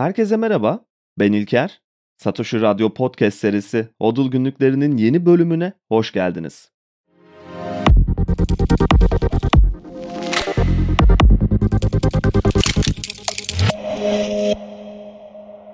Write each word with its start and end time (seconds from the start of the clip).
Herkese 0.00 0.36
merhaba, 0.36 0.84
ben 1.18 1.32
İlker. 1.32 1.80
Satoshi 2.16 2.60
Radyo 2.60 2.94
Podcast 2.94 3.38
serisi 3.38 3.88
Hodul 3.98 4.30
Günlüklerinin 4.30 4.96
yeni 4.96 5.26
bölümüne 5.26 5.72
hoş 5.88 6.12
geldiniz. 6.12 6.70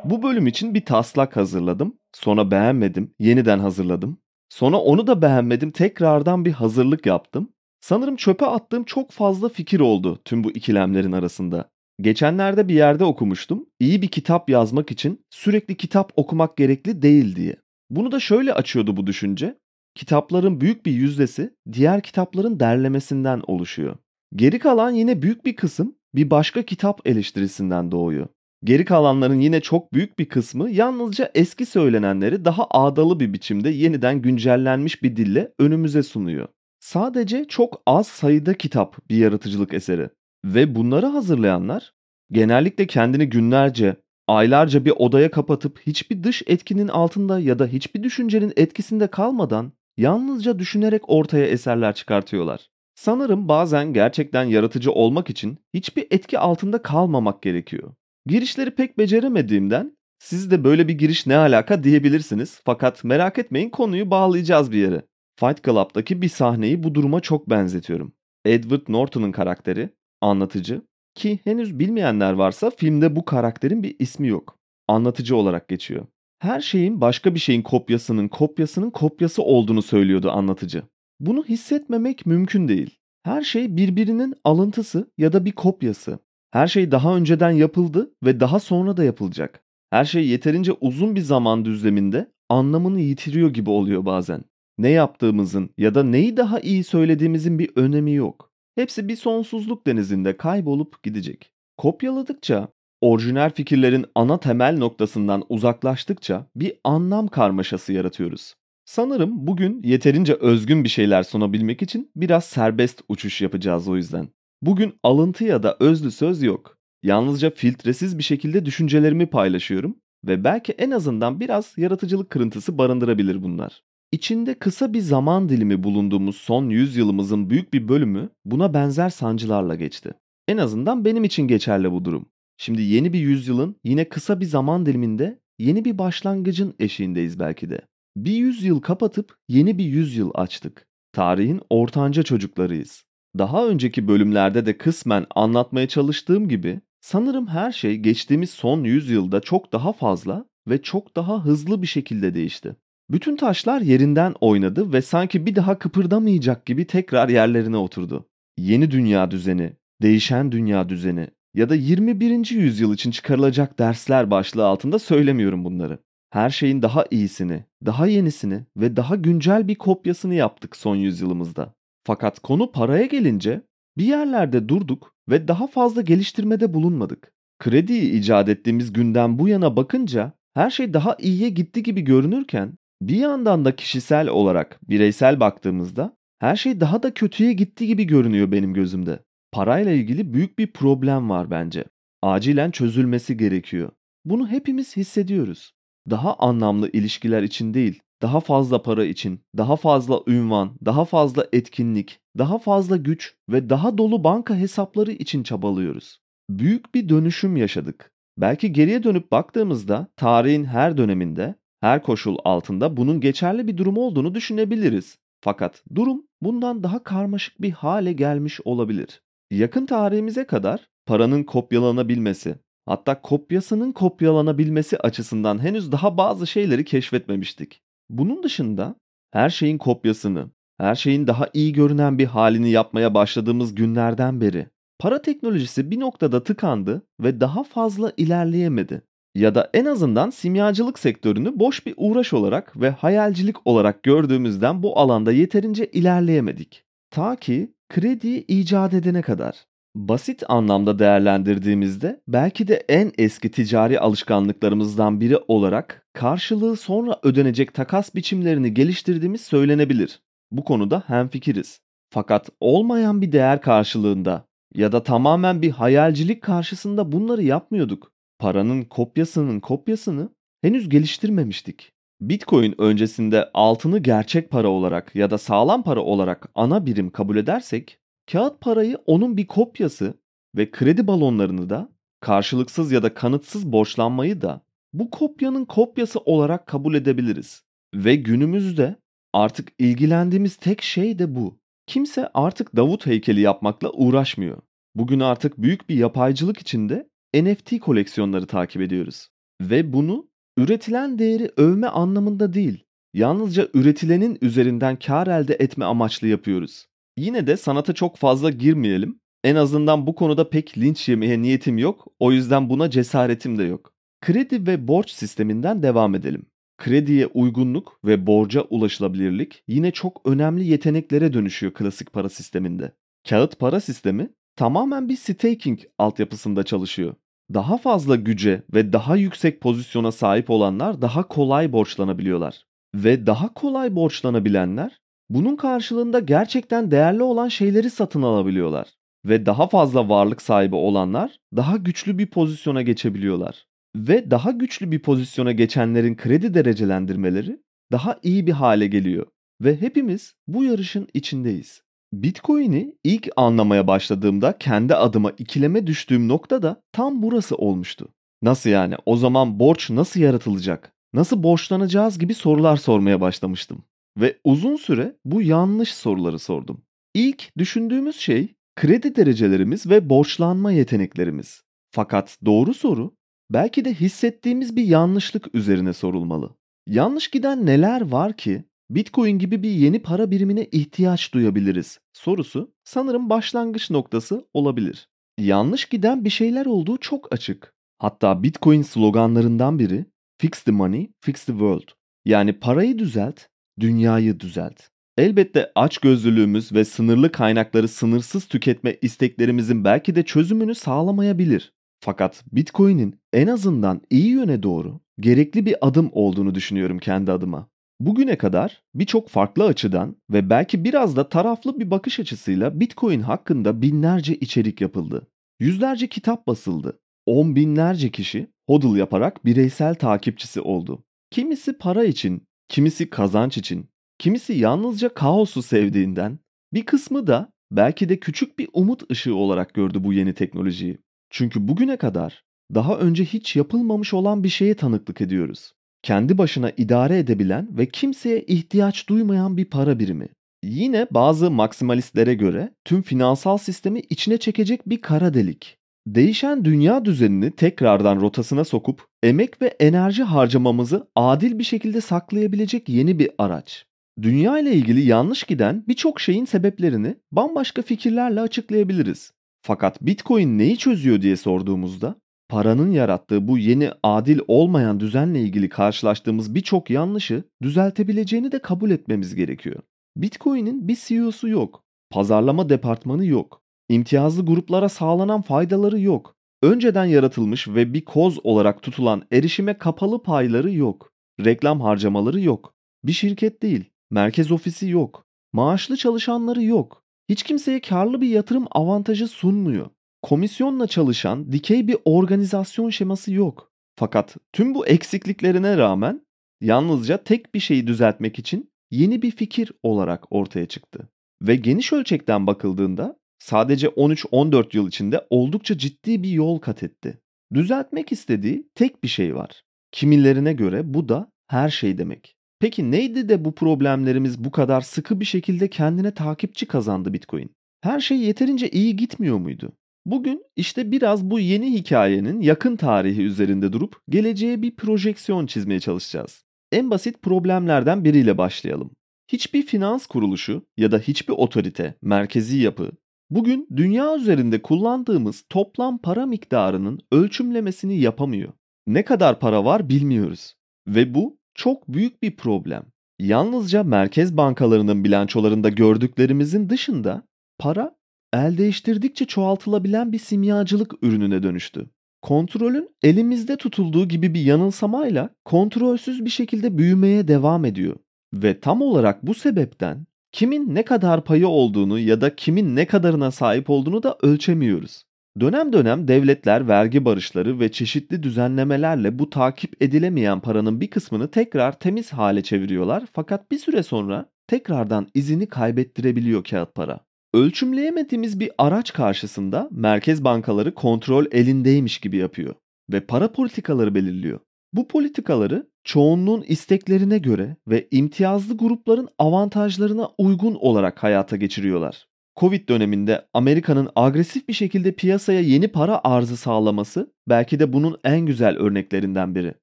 Bu 0.04 0.22
bölüm 0.22 0.46
için 0.46 0.74
bir 0.74 0.84
taslak 0.84 1.36
hazırladım. 1.36 1.98
Sonra 2.12 2.50
beğenmedim, 2.50 3.14
yeniden 3.18 3.58
hazırladım. 3.58 4.18
Sonra 4.48 4.76
onu 4.76 5.06
da 5.06 5.22
beğenmedim, 5.22 5.70
tekrardan 5.70 6.44
bir 6.44 6.52
hazırlık 6.52 7.06
yaptım. 7.06 7.52
Sanırım 7.80 8.16
çöpe 8.16 8.46
attığım 8.46 8.84
çok 8.84 9.10
fazla 9.10 9.48
fikir 9.48 9.80
oldu 9.80 10.20
tüm 10.24 10.44
bu 10.44 10.50
ikilemlerin 10.50 11.12
arasında. 11.12 11.75
Geçenlerde 12.00 12.68
bir 12.68 12.74
yerde 12.74 13.04
okumuştum. 13.04 13.66
İyi 13.80 14.02
bir 14.02 14.08
kitap 14.08 14.50
yazmak 14.50 14.90
için 14.90 15.20
sürekli 15.30 15.76
kitap 15.76 16.12
okumak 16.16 16.56
gerekli 16.56 17.02
değil 17.02 17.36
diye. 17.36 17.56
Bunu 17.90 18.12
da 18.12 18.20
şöyle 18.20 18.52
açıyordu 18.52 18.96
bu 18.96 19.06
düşünce. 19.06 19.58
Kitapların 19.94 20.60
büyük 20.60 20.86
bir 20.86 20.92
yüzdesi 20.92 21.54
diğer 21.72 22.02
kitapların 22.02 22.60
derlemesinden 22.60 23.42
oluşuyor. 23.46 23.96
Geri 24.34 24.58
kalan 24.58 24.90
yine 24.90 25.22
büyük 25.22 25.44
bir 25.44 25.56
kısım 25.56 25.94
bir 26.14 26.30
başka 26.30 26.62
kitap 26.62 27.00
eleştirisinden 27.08 27.90
doğuyor. 27.90 28.28
Geri 28.64 28.84
kalanların 28.84 29.40
yine 29.40 29.60
çok 29.60 29.92
büyük 29.92 30.18
bir 30.18 30.28
kısmı 30.28 30.70
yalnızca 30.70 31.30
eski 31.34 31.66
söylenenleri 31.66 32.44
daha 32.44 32.66
ağdalı 32.70 33.20
bir 33.20 33.32
biçimde 33.32 33.70
yeniden 33.70 34.22
güncellenmiş 34.22 35.02
bir 35.02 35.16
dille 35.16 35.52
önümüze 35.58 36.02
sunuyor. 36.02 36.48
Sadece 36.80 37.44
çok 37.44 37.82
az 37.86 38.06
sayıda 38.06 38.54
kitap 38.54 39.10
bir 39.10 39.16
yaratıcılık 39.16 39.74
eseri. 39.74 40.08
Ve 40.44 40.74
bunları 40.74 41.06
hazırlayanlar 41.06 41.92
genellikle 42.30 42.86
kendini 42.86 43.28
günlerce, 43.28 43.96
aylarca 44.26 44.84
bir 44.84 44.90
odaya 44.96 45.30
kapatıp 45.30 45.80
hiçbir 45.86 46.22
dış 46.22 46.42
etkinin 46.46 46.88
altında 46.88 47.40
ya 47.40 47.58
da 47.58 47.66
hiçbir 47.66 48.02
düşüncenin 48.02 48.52
etkisinde 48.56 49.06
kalmadan 49.06 49.72
yalnızca 49.96 50.58
düşünerek 50.58 51.02
ortaya 51.08 51.46
eserler 51.46 51.94
çıkartıyorlar. 51.94 52.70
Sanırım 52.94 53.48
bazen 53.48 53.92
gerçekten 53.92 54.44
yaratıcı 54.44 54.92
olmak 54.92 55.30
için 55.30 55.58
hiçbir 55.74 56.06
etki 56.10 56.38
altında 56.38 56.82
kalmamak 56.82 57.42
gerekiyor. 57.42 57.94
Girişleri 58.26 58.70
pek 58.70 58.98
beceremediğimden 58.98 59.96
siz 60.18 60.50
de 60.50 60.64
böyle 60.64 60.88
bir 60.88 60.98
giriş 60.98 61.26
ne 61.26 61.36
alaka 61.36 61.84
diyebilirsiniz 61.84 62.60
fakat 62.64 63.04
merak 63.04 63.38
etmeyin 63.38 63.70
konuyu 63.70 64.10
bağlayacağız 64.10 64.72
bir 64.72 64.78
yere. 64.78 65.02
Fight 65.40 65.64
Club'daki 65.64 66.22
bir 66.22 66.28
sahneyi 66.28 66.82
bu 66.82 66.94
duruma 66.94 67.20
çok 67.20 67.50
benzetiyorum. 67.50 68.12
Edward 68.44 68.82
Norton'un 68.88 69.32
karakteri, 69.32 69.90
anlatıcı 70.20 70.82
ki 71.14 71.38
henüz 71.44 71.78
bilmeyenler 71.78 72.32
varsa 72.32 72.70
filmde 72.70 73.16
bu 73.16 73.24
karakterin 73.24 73.82
bir 73.82 73.96
ismi 73.98 74.28
yok. 74.28 74.58
Anlatıcı 74.88 75.36
olarak 75.36 75.68
geçiyor. 75.68 76.06
Her 76.38 76.60
şeyin 76.60 77.00
başka 77.00 77.34
bir 77.34 77.40
şeyin 77.40 77.62
kopyasının 77.62 78.28
kopyasının 78.28 78.90
kopyası 78.90 79.42
olduğunu 79.42 79.82
söylüyordu 79.82 80.30
anlatıcı. 80.30 80.82
Bunu 81.20 81.44
hissetmemek 81.44 82.26
mümkün 82.26 82.68
değil. 82.68 82.98
Her 83.22 83.42
şey 83.42 83.76
birbirinin 83.76 84.34
alıntısı 84.44 85.10
ya 85.18 85.32
da 85.32 85.44
bir 85.44 85.52
kopyası. 85.52 86.18
Her 86.50 86.66
şey 86.66 86.90
daha 86.90 87.16
önceden 87.16 87.50
yapıldı 87.50 88.14
ve 88.24 88.40
daha 88.40 88.60
sonra 88.60 88.96
da 88.96 89.04
yapılacak. 89.04 89.62
Her 89.90 90.04
şey 90.04 90.26
yeterince 90.26 90.72
uzun 90.72 91.16
bir 91.16 91.20
zaman 91.20 91.64
düzleminde 91.64 92.32
anlamını 92.48 93.00
yitiriyor 93.00 93.50
gibi 93.50 93.70
oluyor 93.70 94.04
bazen. 94.04 94.44
Ne 94.78 94.90
yaptığımızın 94.90 95.70
ya 95.78 95.94
da 95.94 96.02
neyi 96.02 96.36
daha 96.36 96.60
iyi 96.60 96.84
söylediğimizin 96.84 97.58
bir 97.58 97.70
önemi 97.76 98.12
yok. 98.12 98.52
Hepsi 98.76 99.08
bir 99.08 99.16
sonsuzluk 99.16 99.86
denizinde 99.86 100.36
kaybolup 100.36 101.02
gidecek. 101.02 101.52
Kopyaladıkça, 101.76 102.68
orijinal 103.00 103.50
fikirlerin 103.50 104.06
ana 104.14 104.40
temel 104.40 104.78
noktasından 104.78 105.44
uzaklaştıkça 105.48 106.46
bir 106.56 106.72
anlam 106.84 107.28
karmaşası 107.28 107.92
yaratıyoruz. 107.92 108.54
Sanırım 108.84 109.46
bugün 109.46 109.82
yeterince 109.82 110.34
özgün 110.34 110.84
bir 110.84 110.88
şeyler 110.88 111.22
sunabilmek 111.22 111.82
için 111.82 112.10
biraz 112.16 112.44
serbest 112.44 113.02
uçuş 113.08 113.42
yapacağız 113.42 113.88
o 113.88 113.96
yüzden. 113.96 114.28
Bugün 114.62 114.94
alıntı 115.02 115.44
ya 115.44 115.62
da 115.62 115.76
özlü 115.80 116.10
söz 116.10 116.42
yok. 116.42 116.78
Yalnızca 117.02 117.50
filtresiz 117.50 118.18
bir 118.18 118.22
şekilde 118.22 118.64
düşüncelerimi 118.64 119.26
paylaşıyorum 119.26 119.96
ve 120.24 120.44
belki 120.44 120.72
en 120.72 120.90
azından 120.90 121.40
biraz 121.40 121.74
yaratıcılık 121.76 122.30
kırıntısı 122.30 122.78
barındırabilir 122.78 123.42
bunlar. 123.42 123.82
İçinde 124.16 124.54
kısa 124.54 124.92
bir 124.92 125.00
zaman 125.00 125.48
dilimi 125.48 125.82
bulunduğumuz 125.82 126.36
son 126.36 126.68
yüzyılımızın 126.68 127.50
büyük 127.50 127.72
bir 127.72 127.88
bölümü 127.88 128.30
buna 128.44 128.74
benzer 128.74 129.10
sancılarla 129.10 129.74
geçti. 129.74 130.12
En 130.48 130.56
azından 130.56 131.04
benim 131.04 131.24
için 131.24 131.48
geçerli 131.48 131.92
bu 131.92 132.04
durum. 132.04 132.26
Şimdi 132.56 132.82
yeni 132.82 133.12
bir 133.12 133.18
yüzyılın 133.18 133.76
yine 133.84 134.08
kısa 134.08 134.40
bir 134.40 134.44
zaman 134.46 134.86
diliminde 134.86 135.40
yeni 135.58 135.84
bir 135.84 135.98
başlangıcın 135.98 136.74
eşiğindeyiz 136.78 137.38
belki 137.38 137.70
de. 137.70 137.80
Bir 138.16 138.32
yüzyıl 138.32 138.80
kapatıp 138.80 139.34
yeni 139.48 139.78
bir 139.78 139.84
yüzyıl 139.84 140.30
açtık. 140.34 140.86
Tarihin 141.12 141.60
ortanca 141.70 142.22
çocuklarıyız. 142.22 143.04
Daha 143.38 143.66
önceki 143.68 144.08
bölümlerde 144.08 144.66
de 144.66 144.78
kısmen 144.78 145.26
anlatmaya 145.34 145.88
çalıştığım 145.88 146.48
gibi 146.48 146.80
sanırım 147.00 147.46
her 147.46 147.72
şey 147.72 147.96
geçtiğimiz 147.96 148.50
son 148.50 148.84
yüzyılda 148.84 149.40
çok 149.40 149.72
daha 149.72 149.92
fazla 149.92 150.46
ve 150.68 150.82
çok 150.82 151.16
daha 151.16 151.44
hızlı 151.44 151.82
bir 151.82 151.86
şekilde 151.86 152.34
değişti. 152.34 152.76
Bütün 153.10 153.36
taşlar 153.36 153.80
yerinden 153.80 154.34
oynadı 154.40 154.92
ve 154.92 155.02
sanki 155.02 155.46
bir 155.46 155.56
daha 155.56 155.78
kıpırdamayacak 155.78 156.66
gibi 156.66 156.86
tekrar 156.86 157.28
yerlerine 157.28 157.76
oturdu. 157.76 158.28
Yeni 158.58 158.90
dünya 158.90 159.30
düzeni, 159.30 159.72
değişen 160.02 160.52
dünya 160.52 160.88
düzeni 160.88 161.28
ya 161.54 161.68
da 161.68 161.74
21. 161.74 162.50
yüzyıl 162.50 162.94
için 162.94 163.10
çıkarılacak 163.10 163.78
dersler 163.78 164.30
başlığı 164.30 164.66
altında 164.66 164.98
söylemiyorum 164.98 165.64
bunları. 165.64 165.98
Her 166.30 166.50
şeyin 166.50 166.82
daha 166.82 167.04
iyisini, 167.10 167.64
daha 167.86 168.06
yenisini 168.06 168.64
ve 168.76 168.96
daha 168.96 169.16
güncel 169.16 169.68
bir 169.68 169.74
kopyasını 169.74 170.34
yaptık 170.34 170.76
son 170.76 170.96
yüzyılımızda. 170.96 171.74
Fakat 172.04 172.40
konu 172.40 172.72
paraya 172.72 173.06
gelince 173.06 173.62
bir 173.98 174.04
yerlerde 174.04 174.68
durduk 174.68 175.14
ve 175.28 175.48
daha 175.48 175.66
fazla 175.66 176.02
geliştirmede 176.02 176.74
bulunmadık. 176.74 177.32
Krediyi 177.58 178.12
icat 178.12 178.48
ettiğimiz 178.48 178.92
günden 178.92 179.38
bu 179.38 179.48
yana 179.48 179.76
bakınca 179.76 180.32
her 180.54 180.70
şey 180.70 180.94
daha 180.94 181.16
iyiye 181.18 181.48
gitti 181.48 181.82
gibi 181.82 182.00
görünürken 182.00 182.72
bir 183.02 183.16
yandan 183.16 183.64
da 183.64 183.76
kişisel 183.76 184.28
olarak 184.28 184.78
bireysel 184.88 185.40
baktığımızda 185.40 186.16
her 186.38 186.56
şey 186.56 186.80
daha 186.80 187.02
da 187.02 187.14
kötüye 187.14 187.52
gitti 187.52 187.86
gibi 187.86 188.04
görünüyor 188.04 188.52
benim 188.52 188.74
gözümde. 188.74 189.22
Parayla 189.52 189.92
ilgili 189.92 190.34
büyük 190.34 190.58
bir 190.58 190.72
problem 190.72 191.30
var 191.30 191.50
bence. 191.50 191.84
Acilen 192.22 192.70
çözülmesi 192.70 193.36
gerekiyor. 193.36 193.90
Bunu 194.24 194.48
hepimiz 194.48 194.96
hissediyoruz. 194.96 195.72
Daha 196.10 196.34
anlamlı 196.34 196.90
ilişkiler 196.90 197.42
için 197.42 197.74
değil, 197.74 198.00
daha 198.22 198.40
fazla 198.40 198.82
para 198.82 199.04
için, 199.04 199.40
daha 199.56 199.76
fazla 199.76 200.20
ünvan, 200.26 200.76
daha 200.84 201.04
fazla 201.04 201.46
etkinlik, 201.52 202.20
daha 202.38 202.58
fazla 202.58 202.96
güç 202.96 203.34
ve 203.48 203.70
daha 203.70 203.98
dolu 203.98 204.24
banka 204.24 204.56
hesapları 204.56 205.12
için 205.12 205.42
çabalıyoruz. 205.42 206.20
Büyük 206.50 206.94
bir 206.94 207.08
dönüşüm 207.08 207.56
yaşadık. 207.56 208.12
Belki 208.38 208.72
geriye 208.72 209.02
dönüp 209.02 209.32
baktığımızda 209.32 210.08
tarihin 210.16 210.64
her 210.64 210.96
döneminde 210.96 211.54
her 211.80 212.02
koşul 212.02 212.36
altında 212.44 212.96
bunun 212.96 213.20
geçerli 213.20 213.68
bir 213.68 213.76
durum 213.76 213.96
olduğunu 213.96 214.34
düşünebiliriz. 214.34 215.18
Fakat 215.40 215.82
durum 215.94 216.26
bundan 216.42 216.82
daha 216.82 217.02
karmaşık 217.02 217.62
bir 217.62 217.70
hale 217.70 218.12
gelmiş 218.12 218.60
olabilir. 218.64 219.22
Yakın 219.50 219.86
tarihimize 219.86 220.46
kadar 220.46 220.88
paranın 221.06 221.44
kopyalanabilmesi, 221.44 222.58
hatta 222.86 223.22
kopyasının 223.22 223.92
kopyalanabilmesi 223.92 224.98
açısından 224.98 225.62
henüz 225.62 225.92
daha 225.92 226.16
bazı 226.16 226.46
şeyleri 226.46 226.84
keşfetmemiştik. 226.84 227.80
Bunun 228.10 228.42
dışında 228.42 228.94
her 229.32 229.50
şeyin 229.50 229.78
kopyasını, 229.78 230.50
her 230.78 230.94
şeyin 230.94 231.26
daha 231.26 231.48
iyi 231.54 231.72
görünen 231.72 232.18
bir 232.18 232.26
halini 232.26 232.70
yapmaya 232.70 233.14
başladığımız 233.14 233.74
günlerden 233.74 234.40
beri 234.40 234.66
para 234.98 235.22
teknolojisi 235.22 235.90
bir 235.90 236.00
noktada 236.00 236.42
tıkandı 236.42 237.02
ve 237.20 237.40
daha 237.40 237.64
fazla 237.64 238.12
ilerleyemedi 238.16 239.02
ya 239.36 239.54
da 239.54 239.70
en 239.74 239.84
azından 239.84 240.30
simyacılık 240.30 240.98
sektörünü 240.98 241.58
boş 241.58 241.86
bir 241.86 241.94
uğraş 241.96 242.32
olarak 242.32 242.80
ve 242.80 242.90
hayalcilik 242.90 243.66
olarak 243.66 244.02
gördüğümüzden 244.02 244.82
bu 244.82 244.98
alanda 244.98 245.32
yeterince 245.32 245.86
ilerleyemedik. 245.86 246.84
Ta 247.10 247.36
ki 247.36 247.74
krediyi 247.88 248.44
icat 248.48 248.94
edene 248.94 249.22
kadar. 249.22 249.56
Basit 249.94 250.42
anlamda 250.48 250.98
değerlendirdiğimizde 250.98 252.20
belki 252.28 252.68
de 252.68 252.74
en 252.88 253.12
eski 253.18 253.50
ticari 253.50 254.00
alışkanlıklarımızdan 254.00 255.20
biri 255.20 255.38
olarak 255.48 256.06
karşılığı 256.12 256.76
sonra 256.76 257.16
ödenecek 257.22 257.74
takas 257.74 258.14
biçimlerini 258.14 258.74
geliştirdiğimiz 258.74 259.40
söylenebilir. 259.40 260.20
Bu 260.50 260.64
konuda 260.64 261.02
hemfikiriz. 261.06 261.80
Fakat 262.10 262.50
olmayan 262.60 263.22
bir 263.22 263.32
değer 263.32 263.60
karşılığında 263.60 264.44
ya 264.74 264.92
da 264.92 265.02
tamamen 265.02 265.62
bir 265.62 265.70
hayalcilik 265.70 266.42
karşısında 266.42 267.12
bunları 267.12 267.42
yapmıyorduk 267.42 268.15
paranın 268.38 268.84
kopyasının 268.84 269.60
kopyasını 269.60 270.28
henüz 270.62 270.88
geliştirmemiştik. 270.88 271.92
Bitcoin 272.20 272.74
öncesinde 272.78 273.50
altını 273.54 273.98
gerçek 273.98 274.50
para 274.50 274.68
olarak 274.68 275.16
ya 275.16 275.30
da 275.30 275.38
sağlam 275.38 275.82
para 275.82 276.00
olarak 276.00 276.48
ana 276.54 276.86
birim 276.86 277.10
kabul 277.10 277.36
edersek, 277.36 277.98
kağıt 278.32 278.60
parayı 278.60 278.98
onun 279.06 279.36
bir 279.36 279.46
kopyası 279.46 280.14
ve 280.56 280.70
kredi 280.70 281.06
balonlarını 281.06 281.70
da 281.70 281.88
karşılıksız 282.20 282.92
ya 282.92 283.02
da 283.02 283.14
kanıtsız 283.14 283.72
borçlanmayı 283.72 284.40
da 284.40 284.60
bu 284.92 285.10
kopyanın 285.10 285.64
kopyası 285.64 286.18
olarak 286.18 286.66
kabul 286.66 286.94
edebiliriz. 286.94 287.62
Ve 287.94 288.16
günümüzde 288.16 288.96
artık 289.32 289.72
ilgilendiğimiz 289.78 290.56
tek 290.56 290.82
şey 290.82 291.18
de 291.18 291.34
bu. 291.34 291.58
Kimse 291.86 292.30
artık 292.34 292.76
Davut 292.76 293.06
heykeli 293.06 293.40
yapmakla 293.40 293.90
uğraşmıyor. 293.90 294.62
Bugün 294.94 295.20
artık 295.20 295.58
büyük 295.58 295.88
bir 295.88 295.94
yapaycılık 295.94 296.58
içinde 296.58 297.08
NFT 297.34 297.80
koleksiyonları 297.80 298.46
takip 298.46 298.82
ediyoruz. 298.82 299.28
Ve 299.60 299.92
bunu 299.92 300.28
üretilen 300.56 301.18
değeri 301.18 301.50
övme 301.56 301.86
anlamında 301.86 302.52
değil, 302.52 302.84
yalnızca 303.14 303.68
üretilenin 303.74 304.38
üzerinden 304.40 304.98
kar 304.98 305.26
elde 305.26 305.54
etme 305.54 305.84
amaçlı 305.84 306.28
yapıyoruz. 306.28 306.86
Yine 307.16 307.46
de 307.46 307.56
sanata 307.56 307.92
çok 307.92 308.16
fazla 308.16 308.50
girmeyelim. 308.50 309.20
En 309.44 309.56
azından 309.56 310.06
bu 310.06 310.14
konuda 310.14 310.50
pek 310.50 310.78
linç 310.78 311.08
yemeye 311.08 311.42
niyetim 311.42 311.78
yok. 311.78 312.06
O 312.18 312.32
yüzden 312.32 312.70
buna 312.70 312.90
cesaretim 312.90 313.58
de 313.58 313.64
yok. 313.64 313.92
Kredi 314.20 314.66
ve 314.66 314.88
borç 314.88 315.10
sisteminden 315.10 315.82
devam 315.82 316.14
edelim. 316.14 316.46
Krediye 316.78 317.26
uygunluk 317.26 318.00
ve 318.04 318.26
borca 318.26 318.62
ulaşılabilirlik 318.62 319.64
yine 319.68 319.90
çok 319.90 320.20
önemli 320.24 320.66
yeteneklere 320.66 321.32
dönüşüyor 321.32 321.74
klasik 321.74 322.12
para 322.12 322.28
sisteminde. 322.28 322.92
Kağıt 323.28 323.58
para 323.58 323.80
sistemi 323.80 324.30
tamamen 324.56 325.08
bir 325.08 325.16
staking 325.16 325.80
altyapısında 325.98 326.62
çalışıyor. 326.62 327.14
Daha 327.54 327.78
fazla 327.78 328.16
güce 328.16 328.62
ve 328.74 328.92
daha 328.92 329.16
yüksek 329.16 329.60
pozisyona 329.60 330.12
sahip 330.12 330.50
olanlar 330.50 331.02
daha 331.02 331.28
kolay 331.28 331.72
borçlanabiliyorlar. 331.72 332.64
Ve 332.94 333.26
daha 333.26 333.54
kolay 333.54 333.94
borçlanabilenler 333.94 335.00
bunun 335.30 335.56
karşılığında 335.56 336.18
gerçekten 336.18 336.90
değerli 336.90 337.22
olan 337.22 337.48
şeyleri 337.48 337.90
satın 337.90 338.22
alabiliyorlar. 338.22 338.88
Ve 339.24 339.46
daha 339.46 339.68
fazla 339.68 340.08
varlık 340.08 340.42
sahibi 340.42 340.74
olanlar 340.74 341.38
daha 341.56 341.76
güçlü 341.76 342.18
bir 342.18 342.26
pozisyona 342.26 342.82
geçebiliyorlar. 342.82 343.66
Ve 343.96 344.30
daha 344.30 344.50
güçlü 344.50 344.90
bir 344.90 344.98
pozisyona 344.98 345.52
geçenlerin 345.52 346.16
kredi 346.16 346.54
derecelendirmeleri 346.54 347.60
daha 347.92 348.18
iyi 348.22 348.46
bir 348.46 348.52
hale 348.52 348.86
geliyor. 348.86 349.26
Ve 349.60 349.80
hepimiz 349.80 350.34
bu 350.48 350.64
yarışın 350.64 351.08
içindeyiz. 351.14 351.82
Bitcoin'i 352.22 352.94
ilk 353.04 353.28
anlamaya 353.36 353.86
başladığımda 353.86 354.58
kendi 354.58 354.94
adıma 354.94 355.30
ikileme 355.30 355.86
düştüğüm 355.86 356.28
nokta 356.28 356.62
da 356.62 356.82
tam 356.92 357.22
burası 357.22 357.56
olmuştu. 357.56 358.08
Nasıl 358.42 358.70
yani? 358.70 358.94
O 359.06 359.16
zaman 359.16 359.58
borç 359.58 359.90
nasıl 359.90 360.20
yaratılacak? 360.20 360.92
Nasıl 361.12 361.42
borçlanacağız 361.42 362.18
gibi 362.18 362.34
sorular 362.34 362.76
sormaya 362.76 363.20
başlamıştım. 363.20 363.84
Ve 364.18 364.38
uzun 364.44 364.76
süre 364.76 365.16
bu 365.24 365.42
yanlış 365.42 365.94
soruları 365.94 366.38
sordum. 366.38 366.82
İlk 367.14 367.58
düşündüğümüz 367.58 368.16
şey 368.16 368.54
kredi 368.76 369.16
derecelerimiz 369.16 369.90
ve 369.90 370.08
borçlanma 370.08 370.72
yeteneklerimiz. 370.72 371.62
Fakat 371.90 372.38
doğru 372.44 372.74
soru 372.74 373.14
belki 373.50 373.84
de 373.84 373.94
hissettiğimiz 373.94 374.76
bir 374.76 374.84
yanlışlık 374.84 375.54
üzerine 375.54 375.92
sorulmalı. 375.92 376.50
Yanlış 376.88 377.30
giden 377.30 377.66
neler 377.66 378.00
var 378.10 378.36
ki 378.36 378.64
Bitcoin 378.90 379.38
gibi 379.38 379.62
bir 379.62 379.70
yeni 379.70 380.02
para 380.02 380.30
birimine 380.30 380.64
ihtiyaç 380.64 381.34
duyabiliriz 381.34 381.98
sorusu 382.12 382.74
sanırım 382.84 383.30
başlangıç 383.30 383.90
noktası 383.90 384.48
olabilir. 384.54 385.08
Yanlış 385.38 385.84
giden 385.84 386.24
bir 386.24 386.30
şeyler 386.30 386.66
olduğu 386.66 386.96
çok 386.96 387.32
açık. 387.32 387.74
Hatta 387.98 388.42
Bitcoin 388.42 388.82
sloganlarından 388.82 389.78
biri 389.78 390.04
Fix 390.38 390.62
the 390.62 390.72
money, 390.72 391.10
fix 391.20 391.44
the 391.44 391.52
world. 391.52 391.88
Yani 392.24 392.52
parayı 392.52 392.98
düzelt, 392.98 393.40
dünyayı 393.80 394.40
düzelt. 394.40 394.82
Elbette 395.18 395.72
açgözlülüğümüz 395.74 396.72
ve 396.72 396.84
sınırlı 396.84 397.32
kaynakları 397.32 397.88
sınırsız 397.88 398.46
tüketme 398.46 398.96
isteklerimizin 399.02 399.84
belki 399.84 400.14
de 400.14 400.22
çözümünü 400.22 400.74
sağlamayabilir. 400.74 401.72
Fakat 402.00 402.44
Bitcoin'in 402.52 403.20
en 403.32 403.46
azından 403.46 404.00
iyi 404.10 404.28
yöne 404.28 404.62
doğru 404.62 405.00
gerekli 405.20 405.66
bir 405.66 405.76
adım 405.80 406.10
olduğunu 406.12 406.54
düşünüyorum 406.54 406.98
kendi 406.98 407.32
adıma. 407.32 407.68
Bugüne 408.00 408.38
kadar 408.38 408.82
birçok 408.94 409.28
farklı 409.28 409.64
açıdan 409.64 410.16
ve 410.30 410.50
belki 410.50 410.84
biraz 410.84 411.16
da 411.16 411.28
taraflı 411.28 411.80
bir 411.80 411.90
bakış 411.90 412.20
açısıyla 412.20 412.80
Bitcoin 412.80 413.20
hakkında 413.20 413.82
binlerce 413.82 414.36
içerik 414.36 414.80
yapıldı. 414.80 415.26
Yüzlerce 415.60 416.06
kitap 416.06 416.46
basıldı. 416.46 417.00
On 417.26 417.56
binlerce 417.56 418.10
kişi 418.10 418.50
hodl 418.66 418.96
yaparak 418.96 419.44
bireysel 419.44 419.94
takipçisi 419.94 420.60
oldu. 420.60 421.04
Kimisi 421.30 421.78
para 421.78 422.04
için, 422.04 422.42
kimisi 422.68 423.10
kazanç 423.10 423.58
için, 423.58 423.88
kimisi 424.18 424.52
yalnızca 424.52 425.08
kaosu 425.08 425.62
sevdiğinden, 425.62 426.38
bir 426.72 426.86
kısmı 426.86 427.26
da 427.26 427.52
belki 427.70 428.08
de 428.08 428.20
küçük 428.20 428.58
bir 428.58 428.68
umut 428.72 429.10
ışığı 429.10 429.34
olarak 429.34 429.74
gördü 429.74 430.04
bu 430.04 430.12
yeni 430.12 430.34
teknolojiyi. 430.34 430.98
Çünkü 431.30 431.68
bugüne 431.68 431.96
kadar 431.96 432.44
daha 432.74 432.98
önce 432.98 433.24
hiç 433.24 433.56
yapılmamış 433.56 434.14
olan 434.14 434.44
bir 434.44 434.48
şeye 434.48 434.74
tanıklık 434.74 435.20
ediyoruz. 435.20 435.72
Kendi 436.06 436.38
başına 436.38 436.72
idare 436.76 437.18
edebilen 437.18 437.68
ve 437.70 437.86
kimseye 437.86 438.40
ihtiyaç 438.42 439.08
duymayan 439.08 439.56
bir 439.56 439.64
para 439.64 439.98
birimi. 439.98 440.28
Yine 440.64 441.06
bazı 441.10 441.50
maksimalistlere 441.50 442.34
göre 442.34 442.74
tüm 442.84 443.02
finansal 443.02 443.56
sistemi 443.56 444.00
içine 444.00 444.38
çekecek 444.38 444.88
bir 444.88 445.00
kara 445.00 445.34
delik. 445.34 445.76
Değişen 446.06 446.64
dünya 446.64 447.04
düzenini 447.04 447.50
tekrardan 447.50 448.20
rotasına 448.20 448.64
sokup 448.64 449.06
emek 449.22 449.62
ve 449.62 449.66
enerji 449.66 450.22
harcamamızı 450.22 451.08
adil 451.14 451.58
bir 451.58 451.64
şekilde 451.64 452.00
saklayabilecek 452.00 452.88
yeni 452.88 453.18
bir 453.18 453.30
araç. 453.38 453.86
Dünya 454.22 454.58
ile 454.58 454.72
ilgili 454.72 455.06
yanlış 455.06 455.42
giden 455.42 455.84
birçok 455.88 456.20
şeyin 456.20 456.44
sebeplerini 456.44 457.16
bambaşka 457.32 457.82
fikirlerle 457.82 458.40
açıklayabiliriz. 458.40 459.32
Fakat 459.62 460.02
Bitcoin 460.02 460.58
neyi 460.58 460.78
çözüyor 460.78 461.22
diye 461.22 461.36
sorduğumuzda 461.36 462.16
paranın 462.48 462.90
yarattığı 462.90 463.48
bu 463.48 463.58
yeni 463.58 463.90
adil 464.02 464.40
olmayan 464.48 465.00
düzenle 465.00 465.40
ilgili 465.40 465.68
karşılaştığımız 465.68 466.54
birçok 466.54 466.90
yanlışı 466.90 467.44
düzeltebileceğini 467.62 468.52
de 468.52 468.58
kabul 468.58 468.90
etmemiz 468.90 469.34
gerekiyor. 469.34 469.82
Bitcoin'in 470.16 470.88
bir 470.88 470.98
CEO'su 471.06 471.48
yok. 471.48 471.82
Pazarlama 472.10 472.68
departmanı 472.68 473.26
yok. 473.26 473.62
İmtiyazlı 473.88 474.46
gruplara 474.46 474.88
sağlanan 474.88 475.42
faydaları 475.42 476.00
yok. 476.00 476.34
Önceden 476.62 477.04
yaratılmış 477.04 477.68
ve 477.68 477.94
bir 477.94 478.04
koz 478.04 478.38
olarak 478.46 478.82
tutulan 478.82 479.22
erişime 479.32 479.78
kapalı 479.78 480.22
payları 480.22 480.72
yok. 480.72 481.10
Reklam 481.44 481.80
harcamaları 481.80 482.40
yok. 482.40 482.74
Bir 483.04 483.12
şirket 483.12 483.62
değil. 483.62 483.84
Merkez 484.10 484.52
ofisi 484.52 484.88
yok. 484.88 485.24
Maaşlı 485.52 485.96
çalışanları 485.96 486.62
yok. 486.62 487.02
Hiç 487.28 487.42
kimseye 487.42 487.80
karlı 487.80 488.20
bir 488.20 488.28
yatırım 488.28 488.66
avantajı 488.70 489.28
sunmuyor. 489.28 489.90
Komisyonla 490.26 490.86
çalışan 490.86 491.52
dikey 491.52 491.88
bir 491.88 491.96
organizasyon 492.04 492.90
şeması 492.90 493.32
yok. 493.32 493.72
Fakat 493.96 494.36
tüm 494.52 494.74
bu 494.74 494.86
eksikliklerine 494.86 495.76
rağmen 495.76 496.26
yalnızca 496.60 497.24
tek 497.24 497.54
bir 497.54 497.60
şeyi 497.60 497.86
düzeltmek 497.86 498.38
için 498.38 498.70
yeni 498.90 499.22
bir 499.22 499.30
fikir 499.30 499.72
olarak 499.82 500.32
ortaya 500.32 500.66
çıktı. 500.66 501.08
Ve 501.42 501.56
geniş 501.56 501.92
ölçekten 501.92 502.46
bakıldığında 502.46 503.18
sadece 503.38 503.86
13-14 503.86 504.76
yıl 504.76 504.88
içinde 504.88 505.26
oldukça 505.30 505.78
ciddi 505.78 506.22
bir 506.22 506.30
yol 506.30 506.58
kat 506.58 506.82
etti. 506.82 507.18
Düzeltmek 507.54 508.12
istediği 508.12 508.68
tek 508.74 509.02
bir 509.02 509.08
şey 509.08 509.34
var. 509.34 509.62
Kimilerine 509.92 510.52
göre 510.52 510.94
bu 510.94 511.08
da 511.08 511.30
her 511.48 511.68
şey 511.68 511.98
demek. 511.98 512.36
Peki 512.60 512.90
neydi 512.90 513.28
de 513.28 513.44
bu 513.44 513.54
problemlerimiz 513.54 514.44
bu 514.44 514.50
kadar 514.50 514.80
sıkı 514.80 515.20
bir 515.20 515.24
şekilde 515.24 515.70
kendine 515.70 516.10
takipçi 516.14 516.66
kazandı 516.66 517.12
Bitcoin? 517.12 517.50
Her 517.80 518.00
şey 518.00 518.18
yeterince 518.18 518.70
iyi 518.70 518.96
gitmiyor 518.96 519.38
muydu? 519.38 519.72
Bugün 520.06 520.44
işte 520.56 520.92
biraz 520.92 521.24
bu 521.24 521.40
yeni 521.40 521.72
hikayenin 521.72 522.40
yakın 522.40 522.76
tarihi 522.76 523.22
üzerinde 523.22 523.72
durup 523.72 524.00
geleceğe 524.08 524.62
bir 524.62 524.76
projeksiyon 524.76 525.46
çizmeye 525.46 525.80
çalışacağız. 525.80 526.44
En 526.72 526.90
basit 526.90 527.22
problemlerden 527.22 528.04
biriyle 528.04 528.38
başlayalım. 528.38 528.90
Hiçbir 529.28 529.62
finans 529.62 530.06
kuruluşu 530.06 530.66
ya 530.76 530.92
da 530.92 530.98
hiçbir 530.98 531.32
otorite, 531.32 531.94
merkezi 532.02 532.58
yapı 532.58 532.90
bugün 533.30 533.68
dünya 533.76 534.16
üzerinde 534.16 534.62
kullandığımız 534.62 535.44
toplam 535.50 535.98
para 535.98 536.26
miktarının 536.26 537.00
ölçümlemesini 537.12 537.98
yapamıyor. 537.98 538.52
Ne 538.86 539.04
kadar 539.04 539.40
para 539.40 539.64
var 539.64 539.88
bilmiyoruz 539.88 540.54
ve 540.86 541.14
bu 541.14 541.38
çok 541.54 541.88
büyük 541.88 542.22
bir 542.22 542.36
problem. 542.36 542.82
Yalnızca 543.18 543.82
merkez 543.82 544.36
bankalarının 544.36 545.04
bilançolarında 545.04 545.68
gördüklerimizin 545.68 546.68
dışında 546.68 547.22
para 547.58 547.96
el 548.32 548.58
değiştirdikçe 548.58 549.24
çoğaltılabilen 549.24 550.12
bir 550.12 550.18
simyacılık 550.18 550.92
ürününe 551.02 551.42
dönüştü. 551.42 551.86
Kontrolün 552.22 552.90
elimizde 553.02 553.56
tutulduğu 553.56 554.08
gibi 554.08 554.34
bir 554.34 554.40
yanılsamayla 554.40 555.30
kontrolsüz 555.44 556.24
bir 556.24 556.30
şekilde 556.30 556.78
büyümeye 556.78 557.28
devam 557.28 557.64
ediyor. 557.64 557.96
Ve 558.34 558.60
tam 558.60 558.82
olarak 558.82 559.26
bu 559.26 559.34
sebepten 559.34 560.06
kimin 560.32 560.74
ne 560.74 560.82
kadar 560.82 561.24
payı 561.24 561.48
olduğunu 561.48 561.98
ya 561.98 562.20
da 562.20 562.36
kimin 562.36 562.76
ne 562.76 562.86
kadarına 562.86 563.30
sahip 563.30 563.70
olduğunu 563.70 564.02
da 564.02 564.18
ölçemiyoruz. 564.22 565.02
Dönem 565.40 565.72
dönem 565.72 566.08
devletler 566.08 566.68
vergi 566.68 567.04
barışları 567.04 567.60
ve 567.60 567.72
çeşitli 567.72 568.22
düzenlemelerle 568.22 569.18
bu 569.18 569.30
takip 569.30 569.82
edilemeyen 569.82 570.40
paranın 570.40 570.80
bir 570.80 570.90
kısmını 570.90 571.30
tekrar 571.30 571.78
temiz 571.78 572.12
hale 572.12 572.42
çeviriyorlar 572.42 573.04
fakat 573.12 573.50
bir 573.50 573.58
süre 573.58 573.82
sonra 573.82 574.30
tekrardan 574.46 575.08
izini 575.14 575.46
kaybettirebiliyor 575.48 576.44
kağıt 576.44 576.74
para. 576.74 577.05
Ölçümleyemediğimiz 577.34 578.40
bir 578.40 578.50
araç 578.58 578.92
karşısında 578.92 579.68
merkez 579.70 580.24
bankaları 580.24 580.74
kontrol 580.74 581.26
elindeymiş 581.30 581.98
gibi 581.98 582.16
yapıyor 582.16 582.54
ve 582.92 583.00
para 583.00 583.32
politikaları 583.32 583.94
belirliyor. 583.94 584.40
Bu 584.72 584.88
politikaları 584.88 585.66
çoğunluğun 585.84 586.44
isteklerine 586.48 587.18
göre 587.18 587.56
ve 587.68 587.88
imtiyazlı 587.90 588.56
grupların 588.56 589.08
avantajlarına 589.18 590.10
uygun 590.18 590.54
olarak 590.54 591.02
hayata 591.02 591.36
geçiriyorlar. 591.36 592.06
Covid 592.36 592.68
döneminde 592.68 593.26
Amerika'nın 593.34 593.90
agresif 593.96 594.48
bir 594.48 594.52
şekilde 594.52 594.92
piyasaya 594.92 595.40
yeni 595.40 595.68
para 595.68 596.00
arzı 596.04 596.36
sağlaması 596.36 597.12
belki 597.28 597.60
de 597.60 597.72
bunun 597.72 597.96
en 598.04 598.20
güzel 598.20 598.56
örneklerinden 598.56 599.34
biri. 599.34 599.54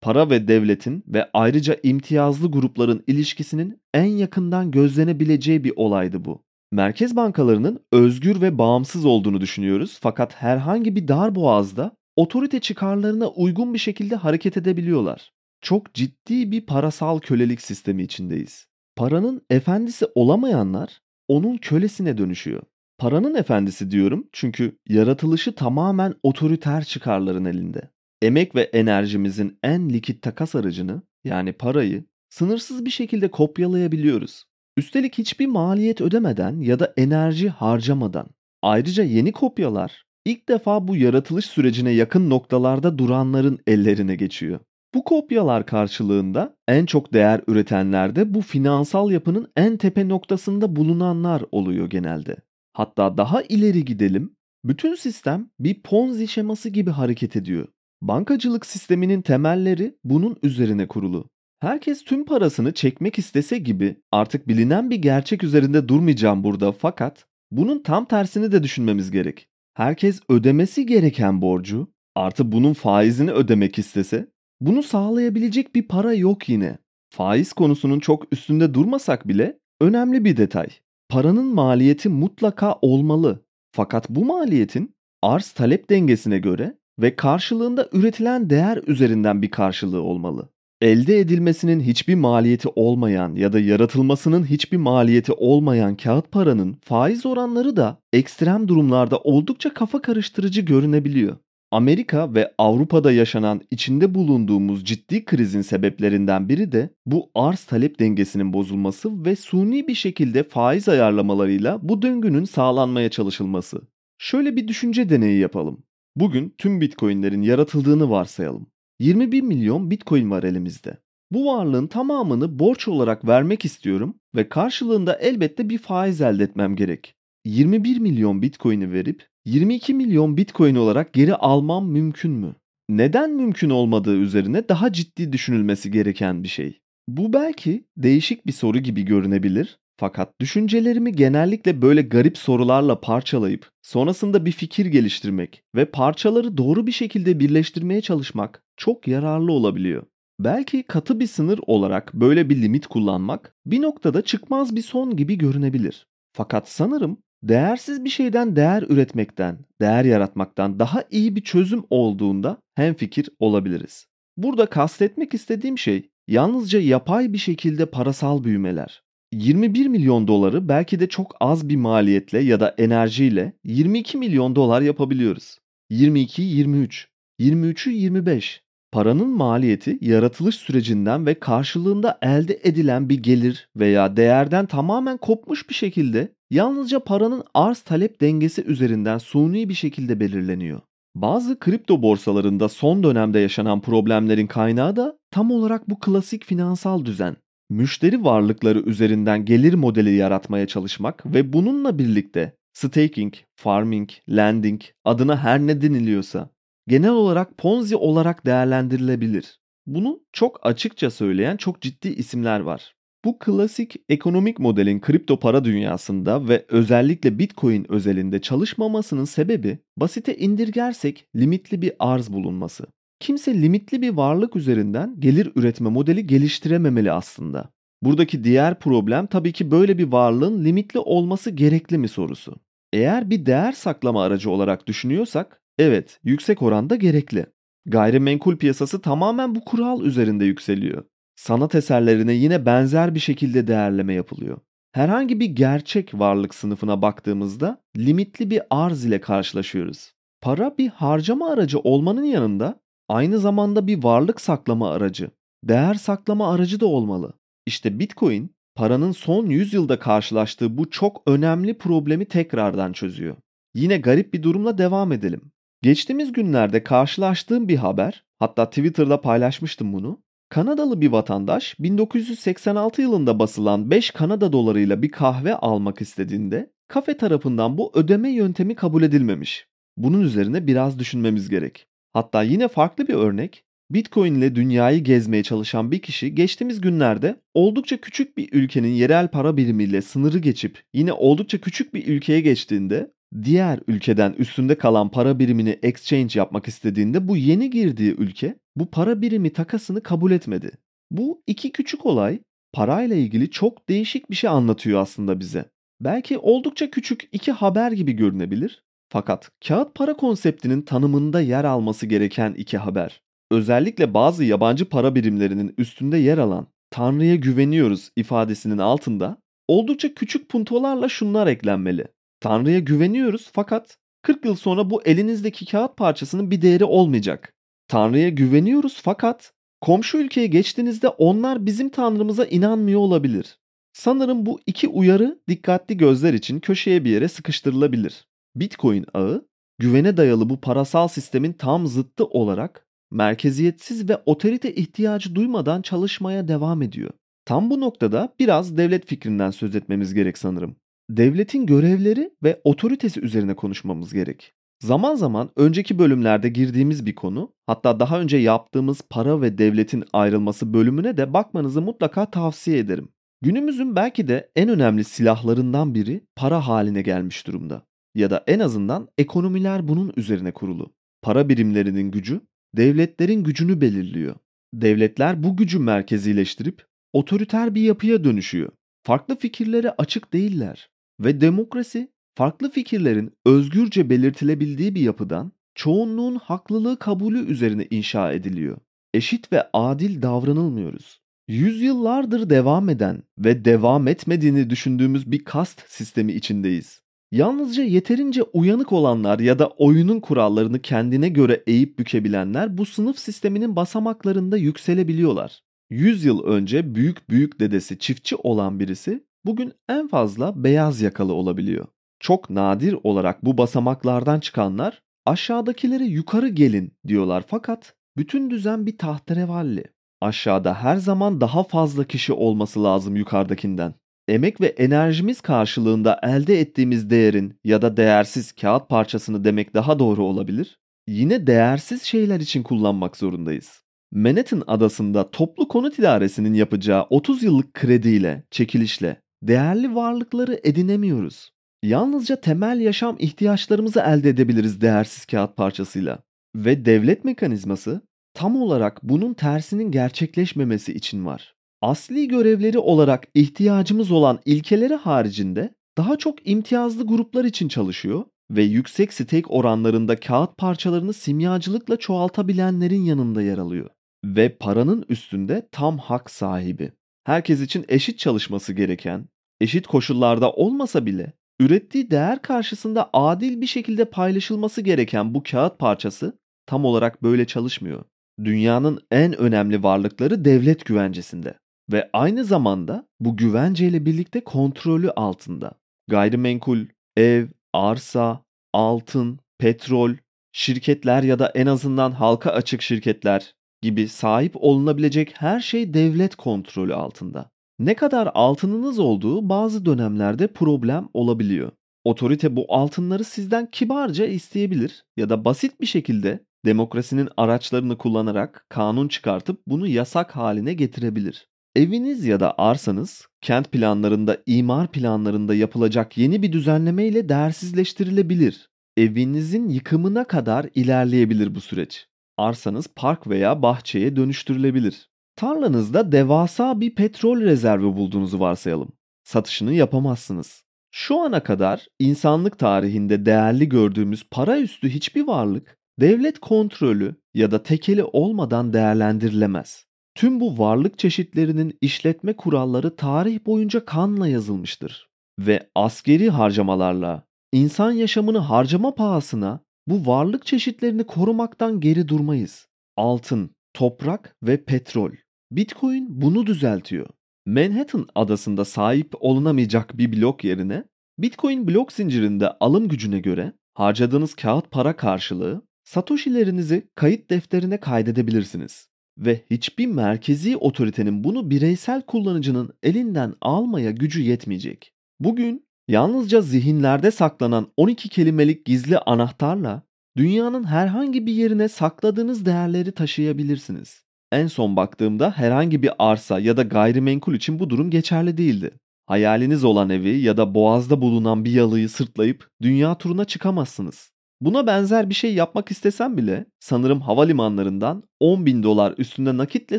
Para 0.00 0.30
ve 0.30 0.48
devletin 0.48 1.04
ve 1.06 1.30
ayrıca 1.32 1.76
imtiyazlı 1.82 2.50
grupların 2.50 3.04
ilişkisinin 3.06 3.80
en 3.94 4.04
yakından 4.04 4.70
gözlenebileceği 4.70 5.64
bir 5.64 5.72
olaydı 5.76 6.24
bu. 6.24 6.42
Merkez 6.72 7.16
bankalarının 7.16 7.84
özgür 7.92 8.40
ve 8.40 8.58
bağımsız 8.58 9.04
olduğunu 9.04 9.40
düşünüyoruz 9.40 9.98
fakat 10.00 10.34
herhangi 10.34 10.96
bir 10.96 11.08
dar 11.08 11.34
boğazda 11.34 11.96
otorite 12.16 12.60
çıkarlarına 12.60 13.28
uygun 13.28 13.74
bir 13.74 13.78
şekilde 13.78 14.16
hareket 14.16 14.56
edebiliyorlar. 14.56 15.32
Çok 15.60 15.94
ciddi 15.94 16.50
bir 16.50 16.66
parasal 16.66 17.18
kölelik 17.18 17.62
sistemi 17.62 18.02
içindeyiz. 18.02 18.66
Paranın 18.96 19.42
efendisi 19.50 20.06
olamayanlar 20.14 21.00
onun 21.28 21.56
kölesine 21.56 22.18
dönüşüyor. 22.18 22.62
Paranın 22.98 23.34
efendisi 23.34 23.90
diyorum 23.90 24.28
çünkü 24.32 24.78
yaratılışı 24.88 25.54
tamamen 25.54 26.14
otoriter 26.22 26.84
çıkarların 26.84 27.44
elinde. 27.44 27.90
Emek 28.22 28.54
ve 28.54 28.62
enerjimizin 28.62 29.58
en 29.62 29.90
likit 29.90 30.22
takas 30.22 30.54
aracını 30.54 31.02
yani 31.24 31.52
parayı 31.52 32.04
sınırsız 32.28 32.84
bir 32.84 32.90
şekilde 32.90 33.30
kopyalayabiliyoruz. 33.30 34.49
Üstelik 34.80 35.18
hiçbir 35.18 35.46
maliyet 35.46 36.00
ödemeden 36.00 36.60
ya 36.60 36.78
da 36.78 36.94
enerji 36.96 37.48
harcamadan. 37.48 38.26
Ayrıca 38.62 39.04
yeni 39.04 39.32
kopyalar 39.32 40.04
ilk 40.24 40.48
defa 40.48 40.88
bu 40.88 40.96
yaratılış 40.96 41.46
sürecine 41.46 41.90
yakın 41.90 42.30
noktalarda 42.30 42.98
duranların 42.98 43.58
ellerine 43.66 44.16
geçiyor. 44.16 44.60
Bu 44.94 45.04
kopyalar 45.04 45.66
karşılığında 45.66 46.56
en 46.68 46.86
çok 46.86 47.12
değer 47.12 47.40
üretenler 47.46 48.16
de 48.16 48.34
bu 48.34 48.40
finansal 48.40 49.10
yapının 49.10 49.52
en 49.56 49.76
tepe 49.76 50.08
noktasında 50.08 50.76
bulunanlar 50.76 51.44
oluyor 51.52 51.90
genelde. 51.90 52.36
Hatta 52.72 53.16
daha 53.16 53.42
ileri 53.42 53.84
gidelim. 53.84 54.36
Bütün 54.64 54.94
sistem 54.94 55.50
bir 55.58 55.82
Ponzi 55.82 56.28
şeması 56.28 56.68
gibi 56.68 56.90
hareket 56.90 57.36
ediyor. 57.36 57.68
Bankacılık 58.02 58.66
sisteminin 58.66 59.22
temelleri 59.22 59.96
bunun 60.04 60.36
üzerine 60.42 60.88
kurulu. 60.88 61.28
Herkes 61.60 62.04
tüm 62.04 62.24
parasını 62.24 62.72
çekmek 62.72 63.18
istese 63.18 63.58
gibi 63.58 63.96
artık 64.12 64.48
bilinen 64.48 64.90
bir 64.90 64.96
gerçek 64.96 65.44
üzerinde 65.44 65.88
durmayacağım 65.88 66.44
burada 66.44 66.72
fakat 66.72 67.26
bunun 67.50 67.82
tam 67.82 68.04
tersini 68.04 68.52
de 68.52 68.62
düşünmemiz 68.62 69.10
gerek. 69.10 69.48
Herkes 69.74 70.20
ödemesi 70.28 70.86
gereken 70.86 71.42
borcu 71.42 71.88
artı 72.14 72.52
bunun 72.52 72.72
faizini 72.72 73.30
ödemek 73.30 73.78
istese 73.78 74.30
bunu 74.60 74.82
sağlayabilecek 74.82 75.74
bir 75.74 75.88
para 75.88 76.14
yok 76.14 76.48
yine. 76.48 76.78
Faiz 77.10 77.52
konusunun 77.52 78.00
çok 78.00 78.32
üstünde 78.32 78.74
durmasak 78.74 79.28
bile 79.28 79.58
önemli 79.80 80.24
bir 80.24 80.36
detay. 80.36 80.68
Paranın 81.08 81.54
maliyeti 81.54 82.08
mutlaka 82.08 82.78
olmalı. 82.82 83.44
Fakat 83.72 84.10
bu 84.10 84.24
maliyetin 84.24 84.94
arz 85.22 85.50
talep 85.50 85.90
dengesine 85.90 86.38
göre 86.38 86.78
ve 86.98 87.16
karşılığında 87.16 87.88
üretilen 87.92 88.50
değer 88.50 88.80
üzerinden 88.86 89.42
bir 89.42 89.50
karşılığı 89.50 90.02
olmalı. 90.02 90.48
Elde 90.80 91.18
edilmesinin 91.18 91.80
hiçbir 91.80 92.14
maliyeti 92.14 92.68
olmayan 92.68 93.34
ya 93.34 93.52
da 93.52 93.60
yaratılmasının 93.60 94.44
hiçbir 94.44 94.76
maliyeti 94.76 95.32
olmayan 95.32 95.96
kağıt 95.96 96.32
paranın 96.32 96.76
faiz 96.84 97.26
oranları 97.26 97.76
da 97.76 97.98
ekstrem 98.12 98.68
durumlarda 98.68 99.18
oldukça 99.18 99.74
kafa 99.74 100.02
karıştırıcı 100.02 100.60
görünebiliyor. 100.60 101.36
Amerika 101.70 102.34
ve 102.34 102.54
Avrupa'da 102.58 103.12
yaşanan 103.12 103.60
içinde 103.70 104.14
bulunduğumuz 104.14 104.84
ciddi 104.84 105.24
krizin 105.24 105.62
sebeplerinden 105.62 106.48
biri 106.48 106.72
de 106.72 106.90
bu 107.06 107.30
arz 107.34 107.64
talep 107.64 107.98
dengesinin 107.98 108.52
bozulması 108.52 109.24
ve 109.24 109.36
suni 109.36 109.88
bir 109.88 109.94
şekilde 109.94 110.42
faiz 110.42 110.88
ayarlamalarıyla 110.88 111.78
bu 111.82 112.02
döngünün 112.02 112.44
sağlanmaya 112.44 113.08
çalışılması. 113.08 113.80
Şöyle 114.18 114.56
bir 114.56 114.68
düşünce 114.68 115.10
deneyi 115.10 115.40
yapalım. 115.40 115.82
Bugün 116.16 116.54
tüm 116.58 116.80
Bitcoin'lerin 116.80 117.42
yaratıldığını 117.42 118.10
varsayalım. 118.10 118.69
21 119.00 119.42
milyon 119.42 119.90
Bitcoin 119.90 120.30
var 120.30 120.42
elimizde. 120.42 120.96
Bu 121.30 121.46
varlığın 121.46 121.86
tamamını 121.86 122.58
borç 122.58 122.88
olarak 122.88 123.26
vermek 123.26 123.64
istiyorum 123.64 124.14
ve 124.34 124.48
karşılığında 124.48 125.14
elbette 125.14 125.68
bir 125.68 125.78
faiz 125.78 126.20
elde 126.20 126.44
etmem 126.44 126.76
gerek. 126.76 127.14
21 127.44 127.98
milyon 127.98 128.42
Bitcoin'i 128.42 128.92
verip 128.92 129.26
22 129.44 129.94
milyon 129.94 130.36
Bitcoin 130.36 130.74
olarak 130.74 131.12
geri 131.12 131.34
almam 131.34 131.88
mümkün 131.88 132.30
mü? 132.30 132.54
Neden 132.88 133.30
mümkün 133.30 133.70
olmadığı 133.70 134.16
üzerine 134.16 134.68
daha 134.68 134.92
ciddi 134.92 135.32
düşünülmesi 135.32 135.90
gereken 135.90 136.42
bir 136.42 136.48
şey. 136.48 136.80
Bu 137.08 137.32
belki 137.32 137.84
değişik 137.96 138.46
bir 138.46 138.52
soru 138.52 138.78
gibi 138.78 139.04
görünebilir 139.04 139.78
fakat 140.00 140.40
düşüncelerimi 140.40 141.12
genellikle 141.12 141.82
böyle 141.82 142.02
garip 142.02 142.38
sorularla 142.38 143.00
parçalayıp 143.00 143.70
sonrasında 143.82 144.44
bir 144.44 144.52
fikir 144.52 144.86
geliştirmek 144.86 145.62
ve 145.74 145.84
parçaları 145.84 146.56
doğru 146.56 146.86
bir 146.86 146.92
şekilde 146.92 147.40
birleştirmeye 147.40 148.00
çalışmak 148.00 148.62
çok 148.76 149.08
yararlı 149.08 149.52
olabiliyor. 149.52 150.02
Belki 150.38 150.82
katı 150.82 151.20
bir 151.20 151.26
sınır 151.26 151.60
olarak 151.66 152.14
böyle 152.14 152.48
bir 152.48 152.62
limit 152.62 152.86
kullanmak 152.86 153.54
bir 153.66 153.82
noktada 153.82 154.22
çıkmaz 154.22 154.76
bir 154.76 154.82
son 154.82 155.16
gibi 155.16 155.38
görünebilir. 155.38 156.06
Fakat 156.32 156.68
sanırım 156.68 157.18
değersiz 157.42 158.04
bir 158.04 158.10
şeyden 158.10 158.56
değer 158.56 158.82
üretmekten, 158.88 159.58
değer 159.80 160.04
yaratmaktan 160.04 160.78
daha 160.78 161.04
iyi 161.10 161.36
bir 161.36 161.42
çözüm 161.42 161.84
olduğunda 161.90 162.56
hemfikir 162.74 163.28
olabiliriz. 163.38 164.06
Burada 164.36 164.66
kastetmek 164.66 165.34
istediğim 165.34 165.78
şey 165.78 166.10
yalnızca 166.28 166.80
yapay 166.80 167.32
bir 167.32 167.38
şekilde 167.38 167.86
parasal 167.86 168.44
büyümeler. 168.44 169.02
21 169.32 169.86
milyon 169.86 170.28
doları 170.28 170.68
belki 170.68 171.00
de 171.00 171.08
çok 171.08 171.36
az 171.40 171.68
bir 171.68 171.76
maliyetle 171.76 172.38
ya 172.38 172.60
da 172.60 172.74
enerjiyle 172.78 173.52
22 173.64 174.18
milyon 174.18 174.56
dolar 174.56 174.82
yapabiliyoruz. 174.82 175.58
22 175.90 176.42
23, 176.42 177.08
23'ü 177.40 177.90
25. 177.90 178.62
Paranın 178.92 179.28
maliyeti 179.28 179.98
yaratılış 180.00 180.54
sürecinden 180.54 181.26
ve 181.26 181.34
karşılığında 181.34 182.18
elde 182.22 182.60
edilen 182.62 183.08
bir 183.08 183.22
gelir 183.22 183.68
veya 183.76 184.16
değerden 184.16 184.66
tamamen 184.66 185.16
kopmuş 185.16 185.68
bir 185.68 185.74
şekilde 185.74 186.32
yalnızca 186.50 187.00
paranın 187.00 187.44
arz 187.54 187.80
talep 187.80 188.20
dengesi 188.20 188.64
üzerinden 188.64 189.18
suni 189.18 189.68
bir 189.68 189.74
şekilde 189.74 190.20
belirleniyor. 190.20 190.80
Bazı 191.14 191.58
kripto 191.58 192.02
borsalarında 192.02 192.68
son 192.68 193.02
dönemde 193.02 193.38
yaşanan 193.38 193.80
problemlerin 193.80 194.46
kaynağı 194.46 194.96
da 194.96 195.18
tam 195.30 195.50
olarak 195.50 195.90
bu 195.90 195.98
klasik 195.98 196.44
finansal 196.44 197.04
düzen. 197.04 197.36
Müşteri 197.70 198.24
varlıkları 198.24 198.80
üzerinden 198.80 199.44
gelir 199.44 199.74
modeli 199.74 200.14
yaratmaya 200.14 200.66
çalışmak 200.66 201.26
ve 201.26 201.52
bununla 201.52 201.98
birlikte 201.98 202.56
staking, 202.72 203.34
farming, 203.56 204.10
lending 204.30 204.80
adına 205.04 205.44
her 205.44 205.60
ne 205.60 205.82
deniliyorsa 205.82 206.50
genel 206.88 207.10
olarak 207.10 207.58
Ponzi 207.58 207.96
olarak 207.96 208.46
değerlendirilebilir. 208.46 209.60
Bunu 209.86 210.20
çok 210.32 210.66
açıkça 210.66 211.10
söyleyen 211.10 211.56
çok 211.56 211.80
ciddi 211.80 212.08
isimler 212.08 212.60
var. 212.60 212.94
Bu 213.24 213.38
klasik 213.38 213.96
ekonomik 214.08 214.58
modelin 214.58 215.00
kripto 215.00 215.38
para 215.38 215.64
dünyasında 215.64 216.48
ve 216.48 216.64
özellikle 216.68 217.38
Bitcoin 217.38 217.92
özelinde 217.92 218.40
çalışmamasının 218.40 219.24
sebebi 219.24 219.78
basite 219.96 220.36
indirgersek 220.36 221.26
limitli 221.36 221.82
bir 221.82 221.92
arz 221.98 222.32
bulunması. 222.32 222.86
Kimse 223.20 223.62
limitli 223.62 224.02
bir 224.02 224.10
varlık 224.10 224.56
üzerinden 224.56 225.16
gelir 225.18 225.52
üretme 225.56 225.90
modeli 225.90 226.26
geliştirememeli 226.26 227.12
aslında. 227.12 227.70
Buradaki 228.02 228.44
diğer 228.44 228.78
problem 228.78 229.26
tabii 229.26 229.52
ki 229.52 229.70
böyle 229.70 229.98
bir 229.98 230.12
varlığın 230.12 230.64
limitli 230.64 231.00
olması 231.00 231.50
gerekli 231.50 231.98
mi 231.98 232.08
sorusu. 232.08 232.56
Eğer 232.92 233.30
bir 233.30 233.46
değer 233.46 233.72
saklama 233.72 234.22
aracı 234.22 234.50
olarak 234.50 234.86
düşünüyorsak 234.86 235.60
evet 235.78 236.20
yüksek 236.24 236.62
oranda 236.62 236.96
gerekli. 236.96 237.46
Gayrimenkul 237.86 238.56
piyasası 238.56 239.02
tamamen 239.02 239.54
bu 239.54 239.64
kural 239.64 240.02
üzerinde 240.02 240.44
yükseliyor. 240.44 241.04
Sanat 241.36 241.74
eserlerine 241.74 242.32
yine 242.32 242.66
benzer 242.66 243.14
bir 243.14 243.20
şekilde 243.20 243.66
değerleme 243.66 244.14
yapılıyor. 244.14 244.58
Herhangi 244.92 245.40
bir 245.40 245.46
gerçek 245.46 246.14
varlık 246.14 246.54
sınıfına 246.54 247.02
baktığımızda 247.02 247.82
limitli 247.96 248.50
bir 248.50 248.62
arz 248.70 249.04
ile 249.04 249.20
karşılaşıyoruz. 249.20 250.12
Para 250.40 250.78
bir 250.78 250.88
harcama 250.88 251.50
aracı 251.50 251.78
olmanın 251.78 252.24
yanında 252.24 252.80
aynı 253.10 253.38
zamanda 253.38 253.86
bir 253.86 254.02
varlık 254.02 254.40
saklama 254.40 254.90
aracı, 254.90 255.30
değer 255.64 255.94
saklama 255.94 256.52
aracı 256.52 256.80
da 256.80 256.86
olmalı. 256.86 257.32
İşte 257.66 257.98
Bitcoin 257.98 258.50
paranın 258.74 259.12
son 259.12 259.46
100 259.46 259.74
yılda 259.74 259.98
karşılaştığı 259.98 260.78
bu 260.78 260.90
çok 260.90 261.22
önemli 261.26 261.78
problemi 261.78 262.24
tekrardan 262.24 262.92
çözüyor. 262.92 263.36
Yine 263.74 263.98
garip 263.98 264.34
bir 264.34 264.42
durumla 264.42 264.78
devam 264.78 265.12
edelim. 265.12 265.52
Geçtiğimiz 265.82 266.32
günlerde 266.32 266.84
karşılaştığım 266.84 267.68
bir 267.68 267.76
haber, 267.76 268.24
hatta 268.38 268.70
Twitter'da 268.70 269.20
paylaşmıştım 269.20 269.92
bunu. 269.92 270.22
Kanadalı 270.48 271.00
bir 271.00 271.12
vatandaş 271.12 271.76
1986 271.78 273.02
yılında 273.02 273.38
basılan 273.38 273.90
5 273.90 274.10
Kanada 274.10 274.52
dolarıyla 274.52 275.02
bir 275.02 275.10
kahve 275.10 275.54
almak 275.54 276.00
istediğinde 276.00 276.70
kafe 276.88 277.16
tarafından 277.16 277.78
bu 277.78 277.92
ödeme 277.94 278.30
yöntemi 278.30 278.74
kabul 278.74 279.02
edilmemiş. 279.02 279.66
Bunun 279.96 280.20
üzerine 280.20 280.66
biraz 280.66 280.98
düşünmemiz 280.98 281.48
gerek. 281.48 281.89
Hatta 282.12 282.42
yine 282.42 282.68
farklı 282.68 283.08
bir 283.08 283.14
örnek, 283.14 283.64
Bitcoin 283.90 284.34
ile 284.34 284.54
dünyayı 284.54 285.04
gezmeye 285.04 285.42
çalışan 285.42 285.90
bir 285.90 285.98
kişi 285.98 286.34
geçtiğimiz 286.34 286.80
günlerde 286.80 287.40
oldukça 287.54 287.96
küçük 288.00 288.36
bir 288.36 288.48
ülkenin 288.52 288.92
yerel 288.92 289.28
para 289.28 289.56
birimiyle 289.56 290.02
sınırı 290.02 290.38
geçip 290.38 290.82
yine 290.94 291.12
oldukça 291.12 291.60
küçük 291.60 291.94
bir 291.94 292.06
ülkeye 292.06 292.40
geçtiğinde 292.40 293.10
diğer 293.42 293.80
ülkeden 293.86 294.32
üstünde 294.32 294.74
kalan 294.74 295.10
para 295.10 295.38
birimini 295.38 295.78
exchange 295.82 296.38
yapmak 296.38 296.68
istediğinde 296.68 297.28
bu 297.28 297.36
yeni 297.36 297.70
girdiği 297.70 298.14
ülke 298.14 298.58
bu 298.76 298.90
para 298.90 299.22
birimi 299.22 299.52
takasını 299.52 300.02
kabul 300.02 300.30
etmedi. 300.30 300.70
Bu 301.10 301.42
iki 301.46 301.72
küçük 301.72 302.06
olay 302.06 302.38
parayla 302.72 303.16
ilgili 303.16 303.50
çok 303.50 303.88
değişik 303.88 304.30
bir 304.30 304.36
şey 304.36 304.50
anlatıyor 304.50 305.00
aslında 305.00 305.40
bize. 305.40 305.64
Belki 306.00 306.38
oldukça 306.38 306.90
küçük 306.90 307.28
iki 307.32 307.52
haber 307.52 307.92
gibi 307.92 308.12
görünebilir 308.12 308.82
fakat 309.10 309.50
kağıt 309.68 309.94
para 309.94 310.16
konseptinin 310.16 310.82
tanımında 310.82 311.40
yer 311.40 311.64
alması 311.64 312.06
gereken 312.06 312.52
iki 312.52 312.78
haber. 312.78 313.22
Özellikle 313.50 314.14
bazı 314.14 314.44
yabancı 314.44 314.88
para 314.88 315.14
birimlerinin 315.14 315.74
üstünde 315.78 316.18
yer 316.18 316.38
alan 316.38 316.66
Tanrı'ya 316.90 317.36
güveniyoruz 317.36 318.10
ifadesinin 318.16 318.78
altında 318.78 319.36
oldukça 319.68 320.14
küçük 320.14 320.48
puntolarla 320.48 321.08
şunlar 321.08 321.46
eklenmeli. 321.46 322.06
Tanrı'ya 322.40 322.78
güveniyoruz 322.78 323.50
fakat 323.52 323.98
40 324.22 324.44
yıl 324.44 324.54
sonra 324.54 324.90
bu 324.90 325.02
elinizdeki 325.02 325.66
kağıt 325.66 325.96
parçasının 325.96 326.50
bir 326.50 326.62
değeri 326.62 326.84
olmayacak. 326.84 327.52
Tanrı'ya 327.88 328.28
güveniyoruz 328.28 329.00
fakat 329.02 329.52
komşu 329.80 330.18
ülkeye 330.18 330.46
geçtiğinizde 330.46 331.08
onlar 331.08 331.66
bizim 331.66 331.88
tanrımıza 331.88 332.44
inanmıyor 332.44 333.00
olabilir. 333.00 333.58
Sanırım 333.92 334.46
bu 334.46 334.60
iki 334.66 334.88
uyarı 334.88 335.40
dikkatli 335.48 335.96
gözler 335.96 336.34
için 336.34 336.60
köşeye 336.60 337.04
bir 337.04 337.10
yere 337.10 337.28
sıkıştırılabilir. 337.28 338.24
Bitcoin 338.56 339.04
ağı 339.14 339.46
güvene 339.78 340.16
dayalı 340.16 340.48
bu 340.48 340.60
parasal 340.60 341.08
sistemin 341.08 341.52
tam 341.52 341.86
zıttı 341.86 342.24
olarak 342.24 342.86
merkeziyetsiz 343.10 344.08
ve 344.08 344.16
otorite 344.26 344.74
ihtiyacı 344.74 345.34
duymadan 345.34 345.82
çalışmaya 345.82 346.48
devam 346.48 346.82
ediyor. 346.82 347.10
Tam 347.44 347.70
bu 347.70 347.80
noktada 347.80 348.34
biraz 348.38 348.76
devlet 348.76 349.06
fikrinden 349.06 349.50
söz 349.50 349.76
etmemiz 349.76 350.14
gerek 350.14 350.38
sanırım. 350.38 350.76
Devletin 351.10 351.66
görevleri 351.66 352.30
ve 352.42 352.60
otoritesi 352.64 353.20
üzerine 353.20 353.54
konuşmamız 353.54 354.12
gerek. 354.12 354.52
Zaman 354.80 355.14
zaman 355.14 355.50
önceki 355.56 355.98
bölümlerde 355.98 356.48
girdiğimiz 356.48 357.06
bir 357.06 357.14
konu, 357.14 357.52
hatta 357.66 358.00
daha 358.00 358.20
önce 358.20 358.36
yaptığımız 358.36 359.02
para 359.10 359.40
ve 359.40 359.58
devletin 359.58 360.04
ayrılması 360.12 360.74
bölümüne 360.74 361.16
de 361.16 361.32
bakmanızı 361.32 361.82
mutlaka 361.82 362.30
tavsiye 362.30 362.78
ederim. 362.78 363.08
Günümüzün 363.42 363.96
belki 363.96 364.28
de 364.28 364.50
en 364.56 364.68
önemli 364.68 365.04
silahlarından 365.04 365.94
biri 365.94 366.24
para 366.36 366.68
haline 366.68 367.02
gelmiş 367.02 367.46
durumda. 367.46 367.82
Ya 368.14 368.30
da 368.30 368.44
en 368.46 368.58
azından 368.58 369.08
ekonomiler 369.18 369.88
bunun 369.88 370.12
üzerine 370.16 370.52
kurulu. 370.52 370.92
Para 371.22 371.48
birimlerinin 371.48 372.10
gücü 372.10 372.40
devletlerin 372.76 373.44
gücünü 373.44 373.80
belirliyor. 373.80 374.36
Devletler 374.74 375.42
bu 375.42 375.56
gücü 375.56 375.78
merkezileştirip 375.78 376.86
otoriter 377.12 377.74
bir 377.74 377.82
yapıya 377.82 378.24
dönüşüyor. 378.24 378.72
Farklı 379.02 379.36
fikirlere 379.36 379.94
açık 379.98 380.32
değiller 380.32 380.90
ve 381.20 381.40
demokrasi 381.40 382.12
farklı 382.34 382.70
fikirlerin 382.70 383.32
özgürce 383.46 384.10
belirtilebildiği 384.10 384.94
bir 384.94 385.00
yapıdan 385.00 385.52
çoğunluğun 385.74 386.34
haklılığı 386.34 386.98
kabulü 386.98 387.46
üzerine 387.46 387.86
inşa 387.90 388.32
ediliyor. 388.32 388.78
Eşit 389.14 389.52
ve 389.52 389.68
adil 389.72 390.22
davranılmıyoruz. 390.22 391.20
Yüzyıllardır 391.48 392.50
devam 392.50 392.88
eden 392.88 393.22
ve 393.38 393.64
devam 393.64 394.08
etmediğini 394.08 394.70
düşündüğümüz 394.70 395.30
bir 395.30 395.44
kast 395.44 395.82
sistemi 395.88 396.32
içindeyiz. 396.32 397.02
Yalnızca 397.32 397.82
yeterince 397.82 398.42
uyanık 398.42 398.92
olanlar 398.92 399.38
ya 399.38 399.58
da 399.58 399.68
oyunun 399.68 400.20
kurallarını 400.20 400.82
kendine 400.82 401.28
göre 401.28 401.62
eğip 401.66 401.98
bükebilenler 401.98 402.78
bu 402.78 402.86
sınıf 402.86 403.18
sisteminin 403.18 403.76
basamaklarında 403.76 404.56
yükselebiliyorlar. 404.56 405.62
100 405.90 406.24
yıl 406.24 406.44
önce 406.44 406.94
büyük 406.94 407.30
büyük 407.30 407.60
dedesi 407.60 407.98
çiftçi 407.98 408.36
olan 408.36 408.80
birisi 408.80 409.24
bugün 409.44 409.72
en 409.88 410.08
fazla 410.08 410.64
beyaz 410.64 411.00
yakalı 411.00 411.32
olabiliyor. 411.32 411.86
Çok 412.20 412.50
nadir 412.50 412.96
olarak 413.02 413.44
bu 413.44 413.58
basamaklardan 413.58 414.40
çıkanlar 414.40 415.02
aşağıdakilere 415.26 416.04
yukarı 416.04 416.48
gelin 416.48 416.92
diyorlar 417.06 417.44
fakat 417.46 417.94
bütün 418.16 418.50
düzen 418.50 418.86
bir 418.86 418.98
tahterevalli. 418.98 419.84
Aşağıda 420.20 420.74
her 420.74 420.96
zaman 420.96 421.40
daha 421.40 421.62
fazla 421.62 422.04
kişi 422.04 422.32
olması 422.32 422.84
lazım 422.84 423.16
yukarıdakinden 423.16 423.94
emek 424.30 424.60
ve 424.60 424.66
enerjimiz 424.66 425.40
karşılığında 425.40 426.20
elde 426.22 426.60
ettiğimiz 426.60 427.10
değerin 427.10 427.54
ya 427.64 427.82
da 427.82 427.96
değersiz 427.96 428.52
kağıt 428.52 428.88
parçasını 428.88 429.44
demek 429.44 429.74
daha 429.74 429.98
doğru 429.98 430.24
olabilir. 430.24 430.78
Yine 431.08 431.46
değersiz 431.46 432.02
şeyler 432.02 432.40
için 432.40 432.62
kullanmak 432.62 433.16
zorundayız. 433.16 433.82
Manhattan 434.12 434.62
adasında 434.66 435.30
toplu 435.30 435.68
konut 435.68 435.98
idaresinin 435.98 436.54
yapacağı 436.54 437.06
30 437.10 437.42
yıllık 437.42 437.74
krediyle, 437.74 438.44
çekilişle 438.50 439.16
değerli 439.42 439.94
varlıkları 439.94 440.60
edinemiyoruz. 440.64 441.50
Yalnızca 441.82 442.40
temel 442.40 442.80
yaşam 442.80 443.16
ihtiyaçlarımızı 443.18 444.00
elde 444.00 444.28
edebiliriz 444.28 444.80
değersiz 444.80 445.24
kağıt 445.24 445.56
parçasıyla. 445.56 446.18
Ve 446.56 446.84
devlet 446.84 447.24
mekanizması 447.24 448.00
tam 448.34 448.62
olarak 448.62 449.02
bunun 449.02 449.34
tersinin 449.34 449.90
gerçekleşmemesi 449.90 450.94
için 450.94 451.26
var 451.26 451.54
asli 451.82 452.28
görevleri 452.28 452.78
olarak 452.78 453.28
ihtiyacımız 453.34 454.10
olan 454.10 454.40
ilkeleri 454.44 454.94
haricinde 454.94 455.74
daha 455.98 456.16
çok 456.16 456.48
imtiyazlı 456.48 457.06
gruplar 457.06 457.44
için 457.44 457.68
çalışıyor 457.68 458.24
ve 458.50 458.62
yüksek 458.62 459.12
stake 459.12 459.46
oranlarında 459.48 460.20
kağıt 460.20 460.56
parçalarını 460.58 461.12
simyacılıkla 461.12 461.96
çoğaltabilenlerin 461.96 463.02
yanında 463.02 463.42
yer 463.42 463.58
alıyor. 463.58 463.90
Ve 464.24 464.56
paranın 464.56 465.04
üstünde 465.08 465.68
tam 465.72 465.98
hak 465.98 466.30
sahibi. 466.30 466.92
Herkes 467.24 467.60
için 467.60 467.84
eşit 467.88 468.18
çalışması 468.18 468.72
gereken, 468.72 469.28
eşit 469.60 469.86
koşullarda 469.86 470.52
olmasa 470.52 471.06
bile 471.06 471.32
ürettiği 471.60 472.10
değer 472.10 472.42
karşısında 472.42 473.10
adil 473.12 473.60
bir 473.60 473.66
şekilde 473.66 474.04
paylaşılması 474.04 474.80
gereken 474.80 475.34
bu 475.34 475.42
kağıt 475.42 475.78
parçası 475.78 476.38
tam 476.66 476.84
olarak 476.84 477.22
böyle 477.22 477.46
çalışmıyor. 477.46 478.04
Dünyanın 478.44 479.00
en 479.10 479.36
önemli 479.36 479.82
varlıkları 479.82 480.44
devlet 480.44 480.84
güvencesinde 480.84 481.54
ve 481.92 482.10
aynı 482.12 482.44
zamanda 482.44 483.06
bu 483.20 483.36
güvenceyle 483.36 484.06
birlikte 484.06 484.44
kontrolü 484.44 485.10
altında. 485.10 485.72
Gayrimenkul, 486.08 486.78
ev, 487.16 487.46
arsa, 487.72 488.42
altın, 488.72 489.38
petrol, 489.58 490.14
şirketler 490.52 491.22
ya 491.22 491.38
da 491.38 491.52
en 491.54 491.66
azından 491.66 492.12
halka 492.12 492.50
açık 492.50 492.82
şirketler 492.82 493.54
gibi 493.82 494.08
sahip 494.08 494.56
olunabilecek 494.56 495.34
her 495.36 495.60
şey 495.60 495.94
devlet 495.94 496.36
kontrolü 496.36 496.94
altında. 496.94 497.50
Ne 497.78 497.94
kadar 497.94 498.30
altınınız 498.34 498.98
olduğu 498.98 499.48
bazı 499.48 499.86
dönemlerde 499.86 500.46
problem 500.46 501.08
olabiliyor. 501.14 501.72
Otorite 502.04 502.56
bu 502.56 502.66
altınları 502.68 503.24
sizden 503.24 503.70
kibarca 503.70 504.26
isteyebilir 504.26 505.04
ya 505.16 505.28
da 505.28 505.44
basit 505.44 505.80
bir 505.80 505.86
şekilde 505.86 506.44
demokrasinin 506.64 507.28
araçlarını 507.36 507.98
kullanarak 507.98 508.66
kanun 508.68 509.08
çıkartıp 509.08 509.60
bunu 509.66 509.86
yasak 509.86 510.36
haline 510.36 510.74
getirebilir. 510.74 511.49
Eviniz 511.76 512.24
ya 512.24 512.40
da 512.40 512.54
arsanız 512.58 513.28
kent 513.40 513.72
planlarında, 513.72 514.38
imar 514.46 514.92
planlarında 514.92 515.54
yapılacak 515.54 516.18
yeni 516.18 516.42
bir 516.42 516.52
düzenleme 516.52 517.06
ile 517.06 517.28
değersizleştirilebilir. 517.28 518.70
Evinizin 518.96 519.68
yıkımına 519.68 520.24
kadar 520.24 520.66
ilerleyebilir 520.74 521.54
bu 521.54 521.60
süreç. 521.60 522.06
Arsanız 522.36 522.86
park 522.96 523.28
veya 523.28 523.62
bahçeye 523.62 524.16
dönüştürülebilir. 524.16 525.10
Tarlanızda 525.36 526.12
devasa 526.12 526.80
bir 526.80 526.94
petrol 526.94 527.40
rezervi 527.40 527.84
bulduğunuzu 527.84 528.40
varsayalım. 528.40 528.92
Satışını 529.24 529.72
yapamazsınız. 529.72 530.64
Şu 530.90 531.20
ana 531.20 531.42
kadar 531.42 531.86
insanlık 531.98 532.58
tarihinde 532.58 533.26
değerli 533.26 533.68
gördüğümüz 533.68 534.24
para 534.30 534.58
üstü 534.60 534.88
hiçbir 534.88 535.26
varlık 535.26 535.78
devlet 536.00 536.38
kontrolü 536.38 537.14
ya 537.34 537.50
da 537.50 537.62
tekeli 537.62 538.04
olmadan 538.04 538.72
değerlendirilemez. 538.72 539.89
Tüm 540.20 540.40
bu 540.40 540.58
varlık 540.58 540.98
çeşitlerinin 540.98 541.78
işletme 541.80 542.32
kuralları 542.32 542.96
tarih 542.96 543.46
boyunca 543.46 543.84
kanla 543.84 544.28
yazılmıştır 544.28 545.08
ve 545.38 545.70
askeri 545.74 546.30
harcamalarla 546.30 547.22
insan 547.52 547.92
yaşamını 547.92 548.38
harcama 548.38 548.94
pahasına 548.94 549.60
bu 549.86 550.06
varlık 550.06 550.46
çeşitlerini 550.46 551.04
korumaktan 551.04 551.80
geri 551.80 552.08
durmayız. 552.08 552.66
Altın, 552.96 553.50
toprak 553.74 554.36
ve 554.42 554.64
petrol. 554.64 555.10
Bitcoin 555.52 556.06
bunu 556.08 556.46
düzeltiyor. 556.46 557.06
Manhattan 557.46 558.06
adasında 558.14 558.64
sahip 558.64 559.14
olunamayacak 559.20 559.98
bir 559.98 560.12
blok 560.12 560.44
yerine 560.44 560.84
Bitcoin 561.18 561.68
blok 561.68 561.92
zincirinde 561.92 562.50
alım 562.60 562.88
gücüne 562.88 563.20
göre 563.20 563.52
harcadığınız 563.74 564.34
kağıt 564.34 564.70
para 564.70 564.96
karşılığı 564.96 565.62
Satoshi'lerinizi 565.84 566.88
kayıt 566.94 567.30
defterine 567.30 567.80
kaydedebilirsiniz 567.80 568.89
ve 569.20 569.44
hiçbir 569.50 569.86
merkezi 569.86 570.56
otoritenin 570.56 571.24
bunu 571.24 571.50
bireysel 571.50 572.02
kullanıcının 572.02 572.70
elinden 572.82 573.34
almaya 573.40 573.90
gücü 573.90 574.22
yetmeyecek. 574.22 574.92
Bugün 575.20 575.70
Yalnızca 575.90 576.40
zihinlerde 576.40 577.10
saklanan 577.10 577.66
12 577.76 578.08
kelimelik 578.08 578.64
gizli 578.64 578.98
anahtarla 578.98 579.82
dünyanın 580.16 580.64
herhangi 580.64 581.26
bir 581.26 581.32
yerine 581.32 581.68
sakladığınız 581.68 582.46
değerleri 582.46 582.92
taşıyabilirsiniz. 582.92 584.04
En 584.32 584.46
son 584.46 584.76
baktığımda 584.76 585.30
herhangi 585.30 585.82
bir 585.82 585.90
arsa 585.98 586.40
ya 586.40 586.56
da 586.56 586.62
gayrimenkul 586.62 587.34
için 587.34 587.58
bu 587.58 587.70
durum 587.70 587.90
geçerli 587.90 588.38
değildi. 588.38 588.70
Hayaliniz 589.06 589.64
olan 589.64 589.90
evi 589.90 590.20
ya 590.20 590.36
da 590.36 590.54
boğazda 590.54 591.00
bulunan 591.00 591.44
bir 591.44 591.52
yalıyı 591.52 591.88
sırtlayıp 591.88 592.48
dünya 592.62 592.98
turuna 592.98 593.24
çıkamazsınız. 593.24 594.12
Buna 594.40 594.66
benzer 594.66 595.10
bir 595.10 595.14
şey 595.14 595.34
yapmak 595.34 595.70
istesem 595.70 596.16
bile 596.16 596.46
sanırım 596.60 597.00
havalimanlarından 597.00 598.02
10 598.20 598.46
bin 598.46 598.62
dolar 598.62 598.94
üstünde 598.98 599.36
nakitle 599.36 599.78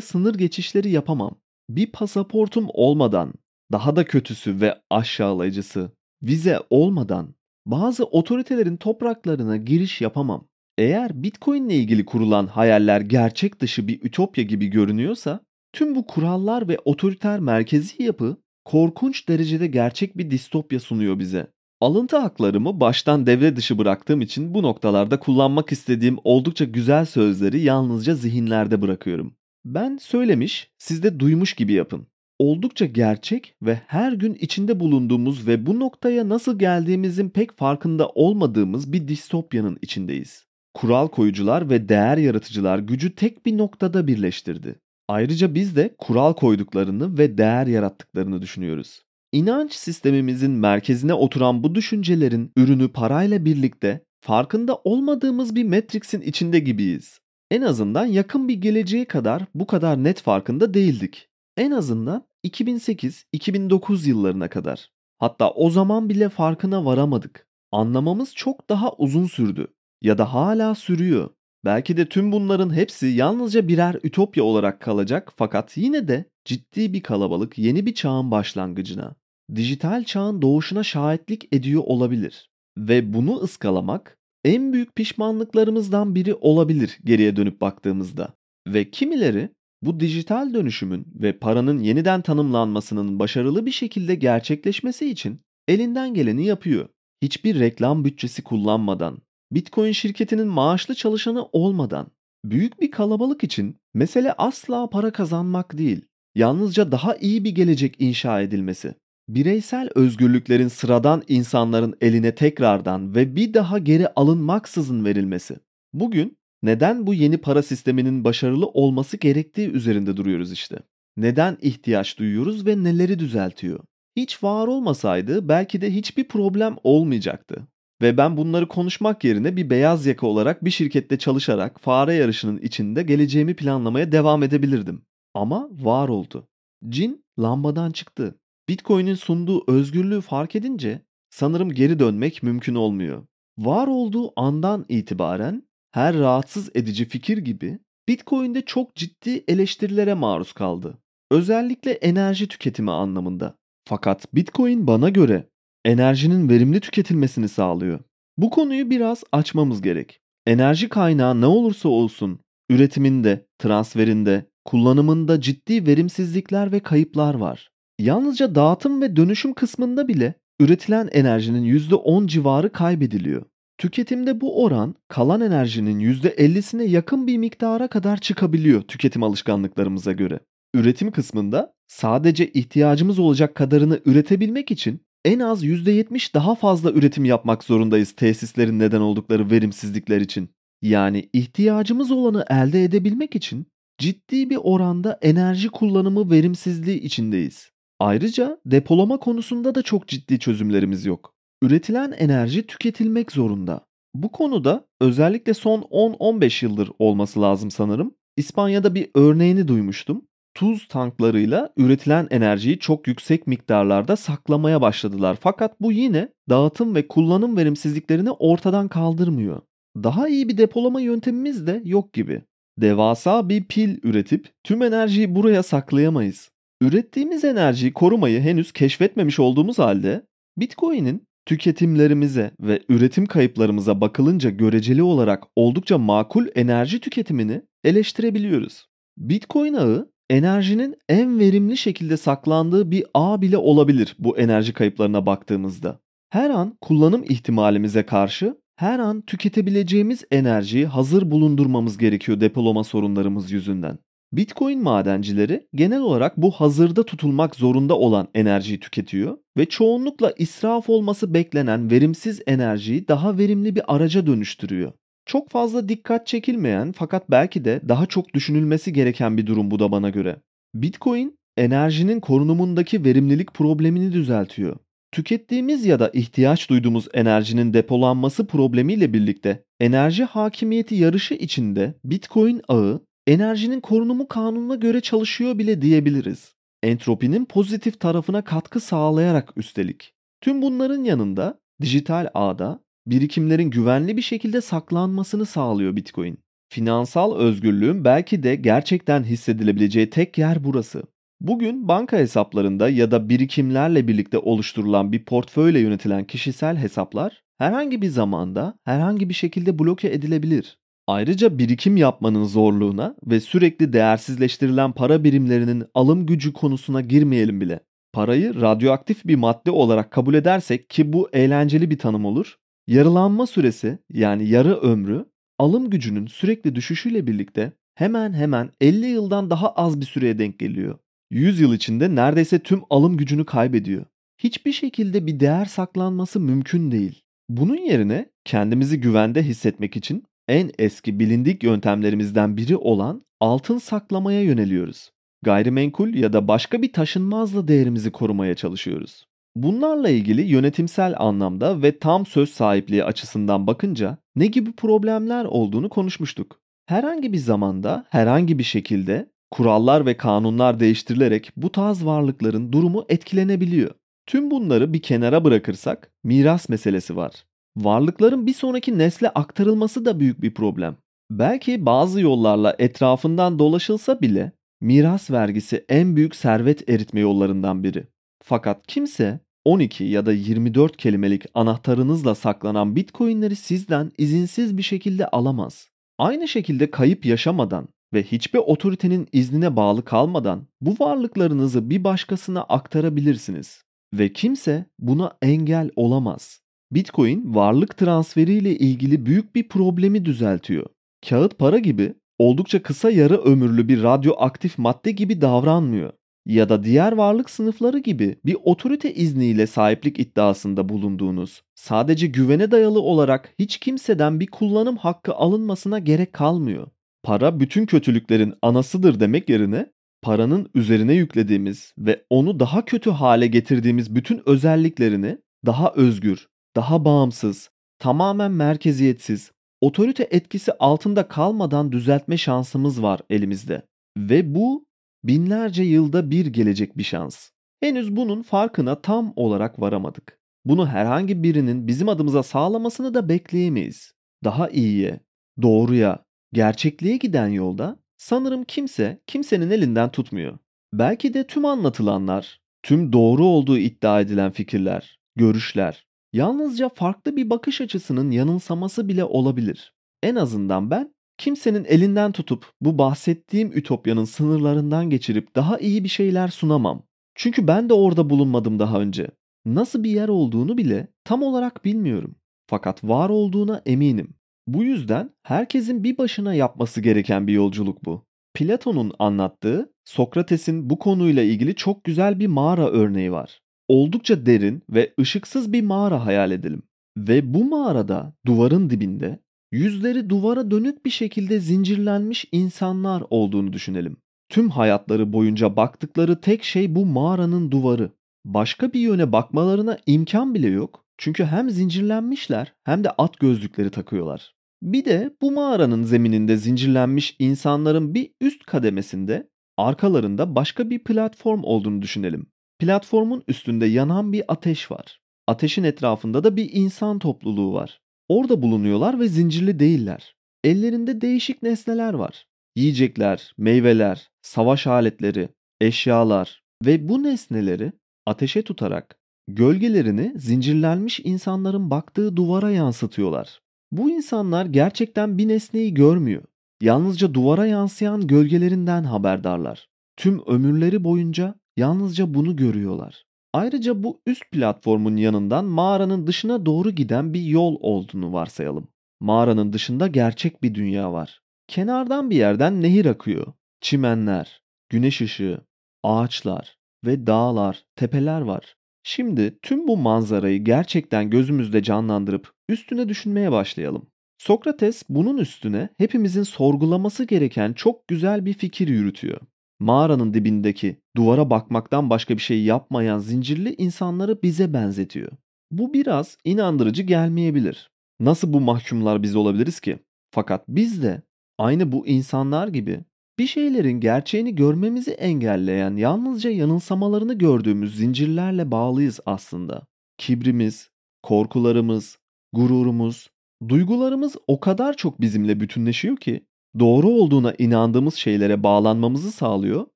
sınır 0.00 0.34
geçişleri 0.34 0.90
yapamam. 0.90 1.40
Bir 1.70 1.92
pasaportum 1.92 2.66
olmadan, 2.68 3.34
daha 3.72 3.96
da 3.96 4.04
kötüsü 4.04 4.60
ve 4.60 4.80
aşağılayıcısı, 4.90 5.92
vize 6.22 6.60
olmadan 6.70 7.34
bazı 7.66 8.04
otoritelerin 8.04 8.76
topraklarına 8.76 9.56
giriş 9.56 10.00
yapamam. 10.00 10.48
Eğer 10.78 11.22
Bitcoin 11.22 11.68
ile 11.68 11.76
ilgili 11.76 12.04
kurulan 12.04 12.46
hayaller 12.46 13.00
gerçek 13.00 13.60
dışı 13.60 13.88
bir 13.88 14.02
ütopya 14.02 14.44
gibi 14.44 14.66
görünüyorsa, 14.66 15.40
tüm 15.72 15.94
bu 15.94 16.06
kurallar 16.06 16.68
ve 16.68 16.78
otoriter 16.84 17.40
merkezi 17.40 18.02
yapı 18.02 18.36
korkunç 18.64 19.28
derecede 19.28 19.66
gerçek 19.66 20.18
bir 20.18 20.30
distopya 20.30 20.80
sunuyor 20.80 21.18
bize. 21.18 21.46
Alıntı 21.82 22.16
haklarımı 22.16 22.80
baştan 22.80 23.26
devre 23.26 23.56
dışı 23.56 23.78
bıraktığım 23.78 24.20
için 24.20 24.54
bu 24.54 24.62
noktalarda 24.62 25.20
kullanmak 25.20 25.72
istediğim 25.72 26.18
oldukça 26.24 26.64
güzel 26.64 27.04
sözleri 27.04 27.60
yalnızca 27.60 28.14
zihinlerde 28.14 28.82
bırakıyorum. 28.82 29.34
Ben 29.64 29.96
söylemiş, 29.96 30.70
siz 30.78 31.02
de 31.02 31.20
duymuş 31.20 31.54
gibi 31.54 31.72
yapın. 31.72 32.06
Oldukça 32.38 32.86
gerçek 32.86 33.54
ve 33.62 33.80
her 33.86 34.12
gün 34.12 34.34
içinde 34.34 34.80
bulunduğumuz 34.80 35.46
ve 35.46 35.66
bu 35.66 35.80
noktaya 35.80 36.28
nasıl 36.28 36.58
geldiğimizin 36.58 37.28
pek 37.28 37.56
farkında 37.56 38.08
olmadığımız 38.08 38.92
bir 38.92 39.08
distopyanın 39.08 39.78
içindeyiz. 39.82 40.44
Kural 40.74 41.08
koyucular 41.08 41.70
ve 41.70 41.88
değer 41.88 42.16
yaratıcılar 42.16 42.78
gücü 42.78 43.14
tek 43.14 43.46
bir 43.46 43.58
noktada 43.58 44.06
birleştirdi. 44.06 44.74
Ayrıca 45.08 45.54
biz 45.54 45.76
de 45.76 45.94
kural 45.98 46.32
koyduklarını 46.32 47.18
ve 47.18 47.38
değer 47.38 47.66
yarattıklarını 47.66 48.42
düşünüyoruz. 48.42 49.02
İnanç 49.32 49.72
sistemimizin 49.74 50.50
merkezine 50.50 51.14
oturan 51.14 51.62
bu 51.62 51.74
düşüncelerin 51.74 52.52
ürünü 52.56 52.88
parayla 52.92 53.44
birlikte 53.44 54.04
farkında 54.20 54.76
olmadığımız 54.84 55.56
bir 55.56 55.64
Matrix'in 55.64 56.20
içinde 56.20 56.58
gibiyiz. 56.58 57.20
En 57.50 57.62
azından 57.62 58.06
yakın 58.06 58.48
bir 58.48 58.54
geleceğe 58.54 59.04
kadar 59.04 59.42
bu 59.54 59.66
kadar 59.66 60.04
net 60.04 60.20
farkında 60.20 60.74
değildik. 60.74 61.28
En 61.56 61.70
azından 61.70 62.26
2008-2009 62.44 64.08
yıllarına 64.08 64.48
kadar. 64.48 64.90
Hatta 65.18 65.50
o 65.50 65.70
zaman 65.70 66.08
bile 66.08 66.28
farkına 66.28 66.84
varamadık. 66.84 67.46
Anlamamız 67.70 68.34
çok 68.34 68.68
daha 68.68 68.92
uzun 68.92 69.26
sürdü 69.26 69.66
ya 70.02 70.18
da 70.18 70.34
hala 70.34 70.74
sürüyor. 70.74 71.30
Belki 71.64 71.96
de 71.96 72.08
tüm 72.08 72.32
bunların 72.32 72.74
hepsi 72.74 73.06
yalnızca 73.06 73.68
birer 73.68 73.96
ütopya 74.02 74.44
olarak 74.44 74.80
kalacak 74.80 75.32
fakat 75.36 75.76
yine 75.76 76.08
de 76.08 76.24
ciddi 76.44 76.92
bir 76.92 77.02
kalabalık 77.02 77.58
yeni 77.58 77.86
bir 77.86 77.94
çağın 77.94 78.30
başlangıcına, 78.30 79.14
dijital 79.56 80.04
çağın 80.04 80.42
doğuşuna 80.42 80.82
şahitlik 80.82 81.48
ediyor 81.52 81.82
olabilir. 81.86 82.50
Ve 82.78 83.14
bunu 83.14 83.36
ıskalamak 83.36 84.18
en 84.44 84.72
büyük 84.72 84.96
pişmanlıklarımızdan 84.96 86.14
biri 86.14 86.34
olabilir 86.34 86.98
geriye 87.04 87.36
dönüp 87.36 87.60
baktığımızda. 87.60 88.34
Ve 88.66 88.90
kimileri 88.90 89.48
bu 89.82 90.00
dijital 90.00 90.54
dönüşümün 90.54 91.06
ve 91.14 91.38
paranın 91.38 91.78
yeniden 91.78 92.22
tanımlanmasının 92.22 93.18
başarılı 93.18 93.66
bir 93.66 93.70
şekilde 93.70 94.14
gerçekleşmesi 94.14 95.10
için 95.10 95.40
elinden 95.68 96.14
geleni 96.14 96.46
yapıyor. 96.46 96.88
Hiçbir 97.22 97.60
reklam 97.60 98.04
bütçesi 98.04 98.42
kullanmadan, 98.42 99.18
Bitcoin 99.52 99.92
şirketinin 99.92 100.46
maaşlı 100.46 100.94
çalışanı 100.94 101.44
olmadan, 101.52 102.06
büyük 102.44 102.80
bir 102.80 102.90
kalabalık 102.90 103.44
için 103.44 103.76
mesele 103.94 104.32
asla 104.32 104.90
para 104.90 105.12
kazanmak 105.12 105.78
değil, 105.78 106.04
yalnızca 106.34 106.92
daha 106.92 107.16
iyi 107.16 107.44
bir 107.44 107.50
gelecek 107.50 107.96
inşa 107.98 108.40
edilmesi. 108.40 108.94
Bireysel 109.34 109.88
özgürlüklerin 109.94 110.68
sıradan 110.68 111.22
insanların 111.28 111.94
eline 112.00 112.34
tekrardan 112.34 113.14
ve 113.14 113.36
bir 113.36 113.54
daha 113.54 113.78
geri 113.78 114.08
alınmaksızın 114.08 115.04
verilmesi. 115.04 115.56
Bugün 115.92 116.38
neden 116.62 117.06
bu 117.06 117.14
yeni 117.14 117.38
para 117.38 117.62
sisteminin 117.62 118.24
başarılı 118.24 118.66
olması 118.66 119.16
gerektiği 119.16 119.70
üzerinde 119.70 120.16
duruyoruz 120.16 120.52
işte. 120.52 120.78
Neden 121.16 121.58
ihtiyaç 121.62 122.18
duyuyoruz 122.18 122.66
ve 122.66 122.84
neleri 122.84 123.18
düzeltiyor? 123.18 123.80
Hiç 124.16 124.42
var 124.42 124.66
olmasaydı 124.66 125.48
belki 125.48 125.80
de 125.80 125.94
hiçbir 125.94 126.28
problem 126.28 126.76
olmayacaktı. 126.82 127.66
Ve 128.02 128.16
ben 128.16 128.36
bunları 128.36 128.68
konuşmak 128.68 129.24
yerine 129.24 129.56
bir 129.56 129.70
beyaz 129.70 130.06
yaka 130.06 130.26
olarak 130.26 130.64
bir 130.64 130.70
şirkette 130.70 131.18
çalışarak 131.18 131.80
fare 131.80 132.14
yarışının 132.14 132.58
içinde 132.58 133.02
geleceğimi 133.02 133.56
planlamaya 133.56 134.12
devam 134.12 134.42
edebilirdim. 134.42 135.02
Ama 135.34 135.68
var 135.72 136.08
oldu. 136.08 136.48
Cin 136.88 137.24
lambadan 137.38 137.90
çıktı. 137.90 138.34
Bitcoin'in 138.68 139.14
sunduğu 139.14 139.64
özgürlüğü 139.72 140.20
fark 140.20 140.56
edince 140.56 141.00
sanırım 141.30 141.72
geri 141.72 141.98
dönmek 141.98 142.42
mümkün 142.42 142.74
olmuyor. 142.74 143.26
Var 143.58 143.86
olduğu 143.86 144.40
andan 144.40 144.84
itibaren 144.88 145.62
her 145.90 146.18
rahatsız 146.18 146.70
edici 146.74 147.08
fikir 147.08 147.38
gibi 147.38 147.78
Bitcoin'de 148.08 148.62
çok 148.62 148.94
ciddi 148.94 149.44
eleştirilere 149.48 150.14
maruz 150.14 150.52
kaldı. 150.52 150.98
Özellikle 151.30 151.90
enerji 151.92 152.48
tüketimi 152.48 152.90
anlamında. 152.90 153.56
Fakat 153.84 154.34
Bitcoin 154.34 154.86
bana 154.86 155.08
göre 155.08 155.48
enerjinin 155.84 156.48
verimli 156.48 156.80
tüketilmesini 156.80 157.48
sağlıyor. 157.48 158.00
Bu 158.36 158.50
konuyu 158.50 158.90
biraz 158.90 159.24
açmamız 159.32 159.82
gerek. 159.82 160.20
Enerji 160.46 160.88
kaynağı 160.88 161.40
ne 161.40 161.46
olursa 161.46 161.88
olsun 161.88 162.40
üretiminde, 162.70 163.46
transferinde, 163.58 164.46
kullanımında 164.64 165.40
ciddi 165.40 165.86
verimsizlikler 165.86 166.72
ve 166.72 166.80
kayıplar 166.80 167.34
var. 167.34 167.71
Yalnızca 167.98 168.54
dağıtım 168.54 169.02
ve 169.02 169.16
dönüşüm 169.16 169.54
kısmında 169.54 170.08
bile 170.08 170.34
üretilen 170.60 171.08
enerjinin 171.12 171.64
%10 171.64 172.26
civarı 172.26 172.72
kaybediliyor. 172.72 173.42
Tüketimde 173.78 174.40
bu 174.40 174.64
oran 174.64 174.94
kalan 175.08 175.40
enerjinin 175.40 176.00
%50'sine 176.00 176.82
yakın 176.82 177.26
bir 177.26 177.38
miktara 177.38 177.88
kadar 177.88 178.16
çıkabiliyor 178.16 178.82
tüketim 178.82 179.22
alışkanlıklarımıza 179.22 180.12
göre. 180.12 180.40
Üretim 180.74 181.10
kısmında 181.10 181.74
sadece 181.86 182.50
ihtiyacımız 182.50 183.18
olacak 183.18 183.54
kadarını 183.54 184.00
üretebilmek 184.06 184.70
için 184.70 185.00
en 185.24 185.38
az 185.38 185.64
%70 185.64 186.34
daha 186.34 186.54
fazla 186.54 186.92
üretim 186.92 187.24
yapmak 187.24 187.64
zorundayız 187.64 188.12
tesislerin 188.12 188.78
neden 188.78 189.00
oldukları 189.00 189.50
verimsizlikler 189.50 190.20
için. 190.20 190.50
Yani 190.82 191.28
ihtiyacımız 191.32 192.10
olanı 192.10 192.44
elde 192.50 192.84
edebilmek 192.84 193.36
için 193.36 193.66
ciddi 193.98 194.50
bir 194.50 194.58
oranda 194.62 195.18
enerji 195.22 195.68
kullanımı 195.68 196.30
verimsizliği 196.30 197.00
içindeyiz. 197.00 197.71
Ayrıca 198.02 198.58
depolama 198.66 199.16
konusunda 199.16 199.74
da 199.74 199.82
çok 199.82 200.08
ciddi 200.08 200.38
çözümlerimiz 200.38 201.06
yok. 201.06 201.34
Üretilen 201.62 202.12
enerji 202.12 202.66
tüketilmek 202.66 203.32
zorunda. 203.32 203.80
Bu 204.14 204.32
konuda 204.32 204.86
özellikle 205.00 205.54
son 205.54 205.80
10-15 205.80 206.64
yıldır 206.64 206.90
olması 206.98 207.42
lazım 207.42 207.70
sanırım. 207.70 208.14
İspanya'da 208.36 208.94
bir 208.94 209.10
örneğini 209.14 209.68
duymuştum. 209.68 210.22
Tuz 210.54 210.88
tanklarıyla 210.88 211.72
üretilen 211.76 212.28
enerjiyi 212.30 212.78
çok 212.78 213.06
yüksek 213.06 213.46
miktarlarda 213.46 214.16
saklamaya 214.16 214.80
başladılar. 214.80 215.38
Fakat 215.40 215.80
bu 215.80 215.92
yine 215.92 216.28
dağıtım 216.48 216.94
ve 216.94 217.08
kullanım 217.08 217.56
verimsizliklerini 217.56 218.30
ortadan 218.30 218.88
kaldırmıyor. 218.88 219.62
Daha 219.96 220.28
iyi 220.28 220.48
bir 220.48 220.58
depolama 220.58 221.00
yöntemimiz 221.00 221.66
de 221.66 221.82
yok 221.84 222.12
gibi. 222.12 222.42
Devasa 222.78 223.48
bir 223.48 223.64
pil 223.64 223.98
üretip 224.02 224.52
tüm 224.64 224.82
enerjiyi 224.82 225.34
buraya 225.34 225.62
saklayamayız. 225.62 226.51
Ürettiğimiz 226.82 227.44
enerjiyi 227.44 227.92
korumayı 227.92 228.40
henüz 228.40 228.72
keşfetmemiş 228.72 229.38
olduğumuz 229.38 229.78
halde 229.78 230.26
Bitcoin'in 230.56 231.26
tüketimlerimize 231.46 232.50
ve 232.60 232.80
üretim 232.88 233.26
kayıplarımıza 233.26 234.00
bakılınca 234.00 234.50
göreceli 234.50 235.02
olarak 235.02 235.44
oldukça 235.56 235.98
makul 235.98 236.46
enerji 236.54 237.00
tüketimini 237.00 237.62
eleştirebiliyoruz. 237.84 238.86
Bitcoin 239.18 239.74
ağı 239.74 240.10
enerjinin 240.30 240.94
en 241.08 241.38
verimli 241.38 241.76
şekilde 241.76 242.16
saklandığı 242.16 242.90
bir 242.90 243.04
ağ 243.14 243.42
bile 243.42 243.56
olabilir 243.56 244.16
bu 244.18 244.38
enerji 244.38 244.72
kayıplarına 244.72 245.26
baktığımızda. 245.26 246.00
Her 246.30 246.50
an 246.50 246.76
kullanım 246.80 247.24
ihtimalimize 247.28 248.02
karşı 248.02 248.56
her 248.76 248.98
an 248.98 249.20
tüketebileceğimiz 249.20 250.24
enerjiyi 250.30 250.86
hazır 250.86 251.30
bulundurmamız 251.30 251.98
gerekiyor 251.98 252.40
depolama 252.40 252.84
sorunlarımız 252.84 253.52
yüzünden. 253.52 253.98
Bitcoin 254.32 254.82
madencileri 254.82 255.66
genel 255.74 256.00
olarak 256.00 256.36
bu 256.36 256.50
hazırda 256.50 257.02
tutulmak 257.02 257.56
zorunda 257.56 257.98
olan 257.98 258.28
enerjiyi 258.34 258.80
tüketiyor 258.80 259.38
ve 259.56 259.66
çoğunlukla 259.66 260.32
israf 260.38 260.88
olması 260.88 261.34
beklenen 261.34 261.90
verimsiz 261.90 262.42
enerjiyi 262.46 263.08
daha 263.08 263.38
verimli 263.38 263.76
bir 263.76 263.94
araca 263.94 264.26
dönüştürüyor. 264.26 264.92
Çok 265.26 265.50
fazla 265.50 265.88
dikkat 265.88 266.26
çekilmeyen 266.26 266.92
fakat 266.92 267.30
belki 267.30 267.64
de 267.64 267.80
daha 267.88 268.06
çok 268.06 268.34
düşünülmesi 268.34 268.92
gereken 268.92 269.36
bir 269.36 269.46
durum 269.46 269.70
bu 269.70 269.78
da 269.78 269.92
bana 269.92 270.10
göre. 270.10 270.36
Bitcoin 270.74 271.38
enerjinin 271.56 272.20
korunumundaki 272.20 273.04
verimlilik 273.04 273.54
problemini 273.54 274.12
düzeltiyor. 274.12 274.76
Tükettiğimiz 275.12 275.86
ya 275.86 276.00
da 276.00 276.10
ihtiyaç 276.14 276.70
duyduğumuz 276.70 277.08
enerjinin 277.14 277.74
depolanması 277.74 278.46
problemiyle 278.46 279.12
birlikte 279.12 279.64
enerji 279.80 280.24
hakimiyeti 280.24 280.94
yarışı 280.94 281.34
içinde 281.34 281.94
Bitcoin 282.04 282.62
ağı 282.68 283.00
enerjinin 283.26 283.80
korunumu 283.80 284.28
kanununa 284.28 284.74
göre 284.74 285.00
çalışıyor 285.00 285.58
bile 285.58 285.82
diyebiliriz. 285.82 286.54
Entropinin 286.82 287.44
pozitif 287.44 288.00
tarafına 288.00 288.44
katkı 288.44 288.80
sağlayarak 288.80 289.52
üstelik. 289.56 290.12
Tüm 290.40 290.62
bunların 290.62 291.04
yanında 291.04 291.60
dijital 291.80 292.28
ağda 292.34 292.80
birikimlerin 293.06 293.70
güvenli 293.70 294.16
bir 294.16 294.22
şekilde 294.22 294.60
saklanmasını 294.60 295.46
sağlıyor 295.46 295.96
Bitcoin. 295.96 296.38
Finansal 296.68 297.36
özgürlüğün 297.36 298.04
belki 298.04 298.42
de 298.42 298.54
gerçekten 298.54 299.24
hissedilebileceği 299.24 300.10
tek 300.10 300.38
yer 300.38 300.64
burası. 300.64 301.02
Bugün 301.40 301.88
banka 301.88 302.16
hesaplarında 302.16 302.88
ya 302.88 303.10
da 303.10 303.28
birikimlerle 303.28 304.08
birlikte 304.08 304.38
oluşturulan 304.38 305.12
bir 305.12 305.24
portföyle 305.24 305.80
yönetilen 305.80 306.24
kişisel 306.24 306.76
hesaplar 306.76 307.42
herhangi 307.58 308.02
bir 308.02 308.08
zamanda 308.08 308.78
herhangi 308.84 309.28
bir 309.28 309.34
şekilde 309.34 309.78
bloke 309.78 310.08
edilebilir. 310.08 310.78
Ayrıca 311.12 311.58
birikim 311.58 311.96
yapmanın 311.96 312.44
zorluğuna 312.44 313.16
ve 313.26 313.40
sürekli 313.40 313.92
değersizleştirilen 313.92 314.92
para 314.92 315.24
birimlerinin 315.24 315.84
alım 315.94 316.26
gücü 316.26 316.52
konusuna 316.52 317.00
girmeyelim 317.00 317.60
bile. 317.60 317.80
Parayı 318.12 318.60
radyoaktif 318.60 319.24
bir 319.24 319.34
madde 319.34 319.70
olarak 319.70 320.10
kabul 320.10 320.34
edersek 320.34 320.90
ki 320.90 321.12
bu 321.12 321.28
eğlenceli 321.32 321.90
bir 321.90 321.98
tanım 321.98 322.24
olur. 322.24 322.56
Yarılanma 322.86 323.46
süresi 323.46 323.98
yani 324.12 324.48
yarı 324.48 324.74
ömrü 324.74 325.24
alım 325.58 325.90
gücünün 325.90 326.26
sürekli 326.26 326.74
düşüşüyle 326.74 327.26
birlikte 327.26 327.72
hemen 327.94 328.32
hemen 328.32 328.70
50 328.80 329.06
yıldan 329.06 329.50
daha 329.50 329.72
az 329.72 330.00
bir 330.00 330.06
süreye 330.06 330.38
denk 330.38 330.58
geliyor. 330.58 330.98
100 331.30 331.60
yıl 331.60 331.74
içinde 331.74 332.14
neredeyse 332.14 332.58
tüm 332.58 332.82
alım 332.90 333.16
gücünü 333.16 333.44
kaybediyor. 333.44 334.04
Hiçbir 334.38 334.72
şekilde 334.72 335.26
bir 335.26 335.40
değer 335.40 335.64
saklanması 335.64 336.40
mümkün 336.40 336.90
değil. 336.90 337.22
Bunun 337.48 337.76
yerine 337.76 338.30
kendimizi 338.44 339.00
güvende 339.00 339.42
hissetmek 339.42 339.96
için 339.96 340.24
en 340.52 340.70
eski 340.78 341.20
bilindik 341.20 341.62
yöntemlerimizden 341.62 342.56
biri 342.56 342.76
olan 342.76 343.22
altın 343.40 343.78
saklamaya 343.78 344.42
yöneliyoruz. 344.42 345.10
Gayrimenkul 345.42 346.14
ya 346.14 346.32
da 346.32 346.48
başka 346.48 346.82
bir 346.82 346.92
taşınmazla 346.92 347.68
değerimizi 347.68 348.12
korumaya 348.12 348.54
çalışıyoruz. 348.54 349.26
Bunlarla 349.56 350.08
ilgili 350.08 350.42
yönetimsel 350.42 351.14
anlamda 351.18 351.82
ve 351.82 351.98
tam 351.98 352.26
söz 352.26 352.50
sahipliği 352.50 353.04
açısından 353.04 353.66
bakınca 353.66 354.18
ne 354.36 354.46
gibi 354.46 354.72
problemler 354.72 355.44
olduğunu 355.44 355.88
konuşmuştuk. 355.88 356.60
Herhangi 356.86 357.32
bir 357.32 357.38
zamanda, 357.38 358.04
herhangi 358.10 358.58
bir 358.58 358.64
şekilde 358.64 359.28
kurallar 359.50 360.06
ve 360.06 360.16
kanunlar 360.16 360.80
değiştirilerek 360.80 361.50
bu 361.56 361.72
tarz 361.72 362.04
varlıkların 362.04 362.72
durumu 362.72 363.04
etkilenebiliyor. 363.08 363.90
Tüm 364.26 364.50
bunları 364.50 364.92
bir 364.92 365.02
kenara 365.02 365.44
bırakırsak 365.44 366.12
miras 366.24 366.68
meselesi 366.68 367.16
var. 367.16 367.32
Varlıkların 367.76 368.46
bir 368.46 368.54
sonraki 368.54 368.98
nesle 368.98 369.28
aktarılması 369.28 370.04
da 370.04 370.20
büyük 370.20 370.42
bir 370.42 370.54
problem. 370.54 370.96
Belki 371.30 371.86
bazı 371.86 372.20
yollarla 372.20 372.76
etrafından 372.78 373.58
dolaşılsa 373.58 374.20
bile 374.20 374.52
miras 374.80 375.30
vergisi 375.30 375.84
en 375.88 376.16
büyük 376.16 376.36
servet 376.36 376.88
eritme 376.88 377.20
yollarından 377.20 377.82
biri. 377.84 378.06
Fakat 378.42 378.86
kimse 378.86 379.40
12 379.64 380.04
ya 380.04 380.26
da 380.26 380.32
24 380.32 380.96
kelimelik 380.96 381.44
anahtarınızla 381.54 382.34
saklanan 382.34 382.96
bitcoinleri 382.96 383.56
sizden 383.56 384.12
izinsiz 384.18 384.76
bir 384.76 384.82
şekilde 384.82 385.26
alamaz. 385.26 385.88
Aynı 386.18 386.48
şekilde 386.48 386.90
kayıp 386.90 387.26
yaşamadan 387.26 387.88
ve 388.14 388.22
hiçbir 388.22 388.58
otoritenin 388.58 389.28
iznine 389.32 389.76
bağlı 389.76 390.04
kalmadan 390.04 390.66
bu 390.80 391.04
varlıklarınızı 391.04 391.90
bir 391.90 392.04
başkasına 392.04 392.62
aktarabilirsiniz 392.62 393.82
ve 394.14 394.32
kimse 394.32 394.84
buna 394.98 395.32
engel 395.42 395.90
olamaz. 395.96 396.61
Bitcoin 396.94 397.54
varlık 397.54 397.96
transferiyle 397.96 398.78
ilgili 398.78 399.26
büyük 399.26 399.54
bir 399.54 399.68
problemi 399.68 400.24
düzeltiyor. 400.24 400.86
Kağıt 401.28 401.58
para 401.58 401.78
gibi 401.78 402.14
oldukça 402.38 402.82
kısa 402.82 403.10
yarı 403.10 403.36
ömürlü 403.36 403.88
bir 403.88 404.02
radyoaktif 404.02 404.78
madde 404.78 405.10
gibi 405.10 405.40
davranmıyor 405.40 406.12
ya 406.46 406.68
da 406.68 406.84
diğer 406.84 407.12
varlık 407.12 407.50
sınıfları 407.50 407.98
gibi 407.98 408.36
bir 408.44 408.56
otorite 408.64 409.14
izniyle 409.14 409.66
sahiplik 409.66 410.20
iddiasında 410.20 410.88
bulunduğunuz, 410.88 411.62
sadece 411.74 412.26
güvene 412.26 412.70
dayalı 412.70 413.00
olarak 413.00 413.54
hiç 413.58 413.76
kimseden 413.76 414.40
bir 414.40 414.46
kullanım 414.46 414.96
hakkı 414.96 415.34
alınmasına 415.34 415.98
gerek 415.98 416.32
kalmıyor. 416.32 416.88
Para 417.22 417.60
bütün 417.60 417.86
kötülüklerin 417.86 418.54
anasıdır 418.62 419.20
demek 419.20 419.48
yerine 419.48 419.92
paranın 420.22 420.70
üzerine 420.74 421.14
yüklediğimiz 421.14 421.94
ve 421.98 422.24
onu 422.30 422.60
daha 422.60 422.84
kötü 422.84 423.10
hale 423.10 423.46
getirdiğimiz 423.46 424.14
bütün 424.14 424.42
özelliklerini 424.46 425.38
daha 425.66 425.92
özgür, 425.92 426.48
daha 426.76 427.04
bağımsız, 427.04 427.70
tamamen 427.98 428.52
merkeziyetsiz, 428.52 429.52
otorite 429.80 430.28
etkisi 430.30 430.72
altında 430.72 431.28
kalmadan 431.28 431.92
düzeltme 431.92 432.36
şansımız 432.36 433.02
var 433.02 433.20
elimizde. 433.30 433.82
Ve 434.16 434.54
bu 434.54 434.86
binlerce 435.24 435.82
yılda 435.82 436.30
bir 436.30 436.46
gelecek 436.46 436.98
bir 436.98 437.02
şans. 437.02 437.50
Henüz 437.80 438.16
bunun 438.16 438.42
farkına 438.42 439.00
tam 439.02 439.32
olarak 439.36 439.80
varamadık. 439.80 440.38
Bunu 440.64 440.86
herhangi 440.86 441.42
birinin 441.42 441.86
bizim 441.86 442.08
adımıza 442.08 442.42
sağlamasını 442.42 443.14
da 443.14 443.28
bekleyemeyiz. 443.28 444.12
Daha 444.44 444.68
iyiye, 444.68 445.20
doğruya, 445.62 446.24
gerçekliğe 446.52 447.16
giden 447.16 447.48
yolda 447.48 447.96
sanırım 448.16 448.64
kimse 448.64 449.20
kimsenin 449.26 449.70
elinden 449.70 450.10
tutmuyor. 450.10 450.58
Belki 450.92 451.34
de 451.34 451.46
tüm 451.46 451.64
anlatılanlar, 451.64 452.60
tüm 452.82 453.12
doğru 453.12 453.44
olduğu 453.44 453.78
iddia 453.78 454.20
edilen 454.20 454.50
fikirler, 454.50 455.18
görüşler 455.36 456.06
yalnızca 456.32 456.88
farklı 456.88 457.36
bir 457.36 457.50
bakış 457.50 457.80
açısının 457.80 458.30
yanılsaması 458.30 459.08
bile 459.08 459.24
olabilir. 459.24 459.94
En 460.22 460.34
azından 460.34 460.90
ben 460.90 461.14
kimsenin 461.38 461.84
elinden 461.84 462.32
tutup 462.32 462.66
bu 462.80 462.98
bahsettiğim 462.98 463.72
ütopyanın 463.72 464.24
sınırlarından 464.24 465.10
geçirip 465.10 465.56
daha 465.56 465.78
iyi 465.78 466.04
bir 466.04 466.08
şeyler 466.08 466.48
sunamam. 466.48 467.02
Çünkü 467.34 467.66
ben 467.66 467.88
de 467.88 467.94
orada 467.94 468.30
bulunmadım 468.30 468.78
daha 468.78 469.00
önce. 469.00 469.30
Nasıl 469.66 470.04
bir 470.04 470.10
yer 470.10 470.28
olduğunu 470.28 470.78
bile 470.78 471.08
tam 471.24 471.42
olarak 471.42 471.84
bilmiyorum. 471.84 472.36
Fakat 472.66 473.04
var 473.04 473.30
olduğuna 473.30 473.82
eminim. 473.86 474.34
Bu 474.66 474.84
yüzden 474.84 475.30
herkesin 475.42 476.04
bir 476.04 476.18
başına 476.18 476.54
yapması 476.54 477.00
gereken 477.00 477.46
bir 477.46 477.52
yolculuk 477.52 478.04
bu. 478.04 478.24
Platon'un 478.54 479.12
anlattığı 479.18 479.92
Sokrates'in 480.04 480.90
bu 480.90 480.98
konuyla 480.98 481.42
ilgili 481.42 481.74
çok 481.74 482.04
güzel 482.04 482.40
bir 482.40 482.46
mağara 482.46 482.88
örneği 482.88 483.32
var. 483.32 483.60
Oldukça 483.92 484.46
derin 484.46 484.82
ve 484.90 485.14
ışıksız 485.20 485.72
bir 485.72 485.82
mağara 485.82 486.26
hayal 486.26 486.50
edelim. 486.50 486.82
Ve 487.16 487.54
bu 487.54 487.64
mağarada 487.64 488.34
duvarın 488.46 488.90
dibinde 488.90 489.38
yüzleri 489.72 490.30
duvara 490.30 490.70
dönük 490.70 491.04
bir 491.04 491.10
şekilde 491.10 491.60
zincirlenmiş 491.60 492.44
insanlar 492.52 493.22
olduğunu 493.30 493.72
düşünelim. 493.72 494.16
Tüm 494.48 494.70
hayatları 494.70 495.32
boyunca 495.32 495.76
baktıkları 495.76 496.40
tek 496.40 496.64
şey 496.64 496.94
bu 496.94 497.06
mağaranın 497.06 497.70
duvarı. 497.70 498.10
Başka 498.44 498.92
bir 498.92 499.00
yöne 499.00 499.32
bakmalarına 499.32 499.98
imkan 500.06 500.54
bile 500.54 500.68
yok. 500.68 501.04
Çünkü 501.18 501.44
hem 501.44 501.70
zincirlenmişler 501.70 502.72
hem 502.84 503.04
de 503.04 503.10
at 503.10 503.38
gözlükleri 503.38 503.90
takıyorlar. 503.90 504.54
Bir 504.82 505.04
de 505.04 505.36
bu 505.42 505.52
mağaranın 505.52 506.02
zemininde 506.02 506.56
zincirlenmiş 506.56 507.36
insanların 507.38 508.14
bir 508.14 508.30
üst 508.40 508.66
kademesinde 508.66 509.48
arkalarında 509.76 510.54
başka 510.54 510.90
bir 510.90 511.04
platform 511.04 511.64
olduğunu 511.64 512.02
düşünelim. 512.02 512.46
Platformun 512.82 513.42
üstünde 513.48 513.86
yanan 513.86 514.32
bir 514.32 514.44
ateş 514.48 514.90
var. 514.90 515.20
Ateşin 515.46 515.84
etrafında 515.84 516.44
da 516.44 516.56
bir 516.56 516.70
insan 516.72 517.18
topluluğu 517.18 517.72
var. 517.72 518.00
Orada 518.28 518.62
bulunuyorlar 518.62 519.20
ve 519.20 519.28
zincirli 519.28 519.78
değiller. 519.78 520.36
Ellerinde 520.64 521.20
değişik 521.20 521.62
nesneler 521.62 522.14
var. 522.14 522.46
Yiyecekler, 522.76 523.54
meyveler, 523.58 524.30
savaş 524.42 524.86
aletleri, 524.86 525.48
eşyalar 525.80 526.62
ve 526.86 527.08
bu 527.08 527.22
nesneleri 527.22 527.92
ateşe 528.26 528.62
tutarak 528.62 529.18
gölgelerini 529.48 530.32
zincirlenmiş 530.36 531.20
insanların 531.20 531.90
baktığı 531.90 532.36
duvara 532.36 532.70
yansıtıyorlar. 532.70 533.60
Bu 533.92 534.10
insanlar 534.10 534.66
gerçekten 534.66 535.38
bir 535.38 535.48
nesneyi 535.48 535.94
görmüyor. 535.94 536.42
Yalnızca 536.80 537.34
duvara 537.34 537.66
yansıyan 537.66 538.26
gölgelerinden 538.26 539.04
haberdarlar. 539.04 539.88
Tüm 540.16 540.42
ömürleri 540.46 541.04
boyunca 541.04 541.61
yalnızca 541.76 542.34
bunu 542.34 542.56
görüyorlar. 542.56 543.24
Ayrıca 543.52 544.02
bu 544.02 544.20
üst 544.26 544.50
platformun 544.50 545.16
yanından 545.16 545.64
mağaranın 545.64 546.26
dışına 546.26 546.66
doğru 546.66 546.90
giden 546.90 547.34
bir 547.34 547.42
yol 547.42 547.76
olduğunu 547.80 548.32
varsayalım. 548.32 548.88
Mağaranın 549.20 549.72
dışında 549.72 550.06
gerçek 550.06 550.62
bir 550.62 550.74
dünya 550.74 551.12
var. 551.12 551.42
Kenardan 551.68 552.30
bir 552.30 552.36
yerden 552.36 552.82
nehir 552.82 553.06
akıyor. 553.06 553.46
Çimenler, 553.80 554.62
güneş 554.88 555.20
ışığı, 555.20 555.60
ağaçlar 556.02 556.76
ve 557.04 557.26
dağlar, 557.26 557.84
tepeler 557.96 558.40
var. 558.40 558.76
Şimdi 559.02 559.58
tüm 559.62 559.88
bu 559.88 559.96
manzarayı 559.96 560.64
gerçekten 560.64 561.30
gözümüzde 561.30 561.82
canlandırıp 561.82 562.52
üstüne 562.68 563.08
düşünmeye 563.08 563.52
başlayalım. 563.52 564.06
Sokrates 564.38 565.02
bunun 565.08 565.38
üstüne 565.38 565.88
hepimizin 565.98 566.42
sorgulaması 566.42 567.24
gereken 567.24 567.72
çok 567.72 568.08
güzel 568.08 568.44
bir 568.44 568.52
fikir 568.52 568.88
yürütüyor. 568.88 569.40
Mağaranın 569.82 570.34
dibindeki 570.34 570.96
duvara 571.16 571.50
bakmaktan 571.50 572.10
başka 572.10 572.34
bir 572.34 572.42
şey 572.42 572.62
yapmayan 572.62 573.18
zincirli 573.18 573.74
insanları 573.74 574.42
bize 574.42 574.72
benzetiyor. 574.72 575.32
Bu 575.70 575.94
biraz 575.94 576.38
inandırıcı 576.44 577.02
gelmeyebilir. 577.02 577.90
Nasıl 578.20 578.52
bu 578.52 578.60
mahkumlar 578.60 579.22
biz 579.22 579.36
olabiliriz 579.36 579.80
ki? 579.80 579.98
Fakat 580.30 580.64
biz 580.68 581.02
de 581.02 581.22
aynı 581.58 581.92
bu 581.92 582.06
insanlar 582.06 582.68
gibi 582.68 583.04
bir 583.38 583.46
şeylerin 583.46 584.00
gerçeğini 584.00 584.54
görmemizi 584.54 585.10
engelleyen 585.10 585.96
yalnızca 585.96 586.50
yanılsamalarını 586.50 587.34
gördüğümüz 587.34 587.96
zincirlerle 587.96 588.70
bağlıyız 588.70 589.20
aslında. 589.26 589.82
Kibrimiz, 590.18 590.90
korkularımız, 591.22 592.18
gururumuz, 592.52 593.30
duygularımız 593.68 594.36
o 594.46 594.60
kadar 594.60 594.96
çok 594.96 595.20
bizimle 595.20 595.60
bütünleşiyor 595.60 596.16
ki 596.16 596.46
doğru 596.78 597.08
olduğuna 597.08 597.54
inandığımız 597.58 598.14
şeylere 598.14 598.62
bağlanmamızı 598.62 599.32
sağlıyor 599.32 599.86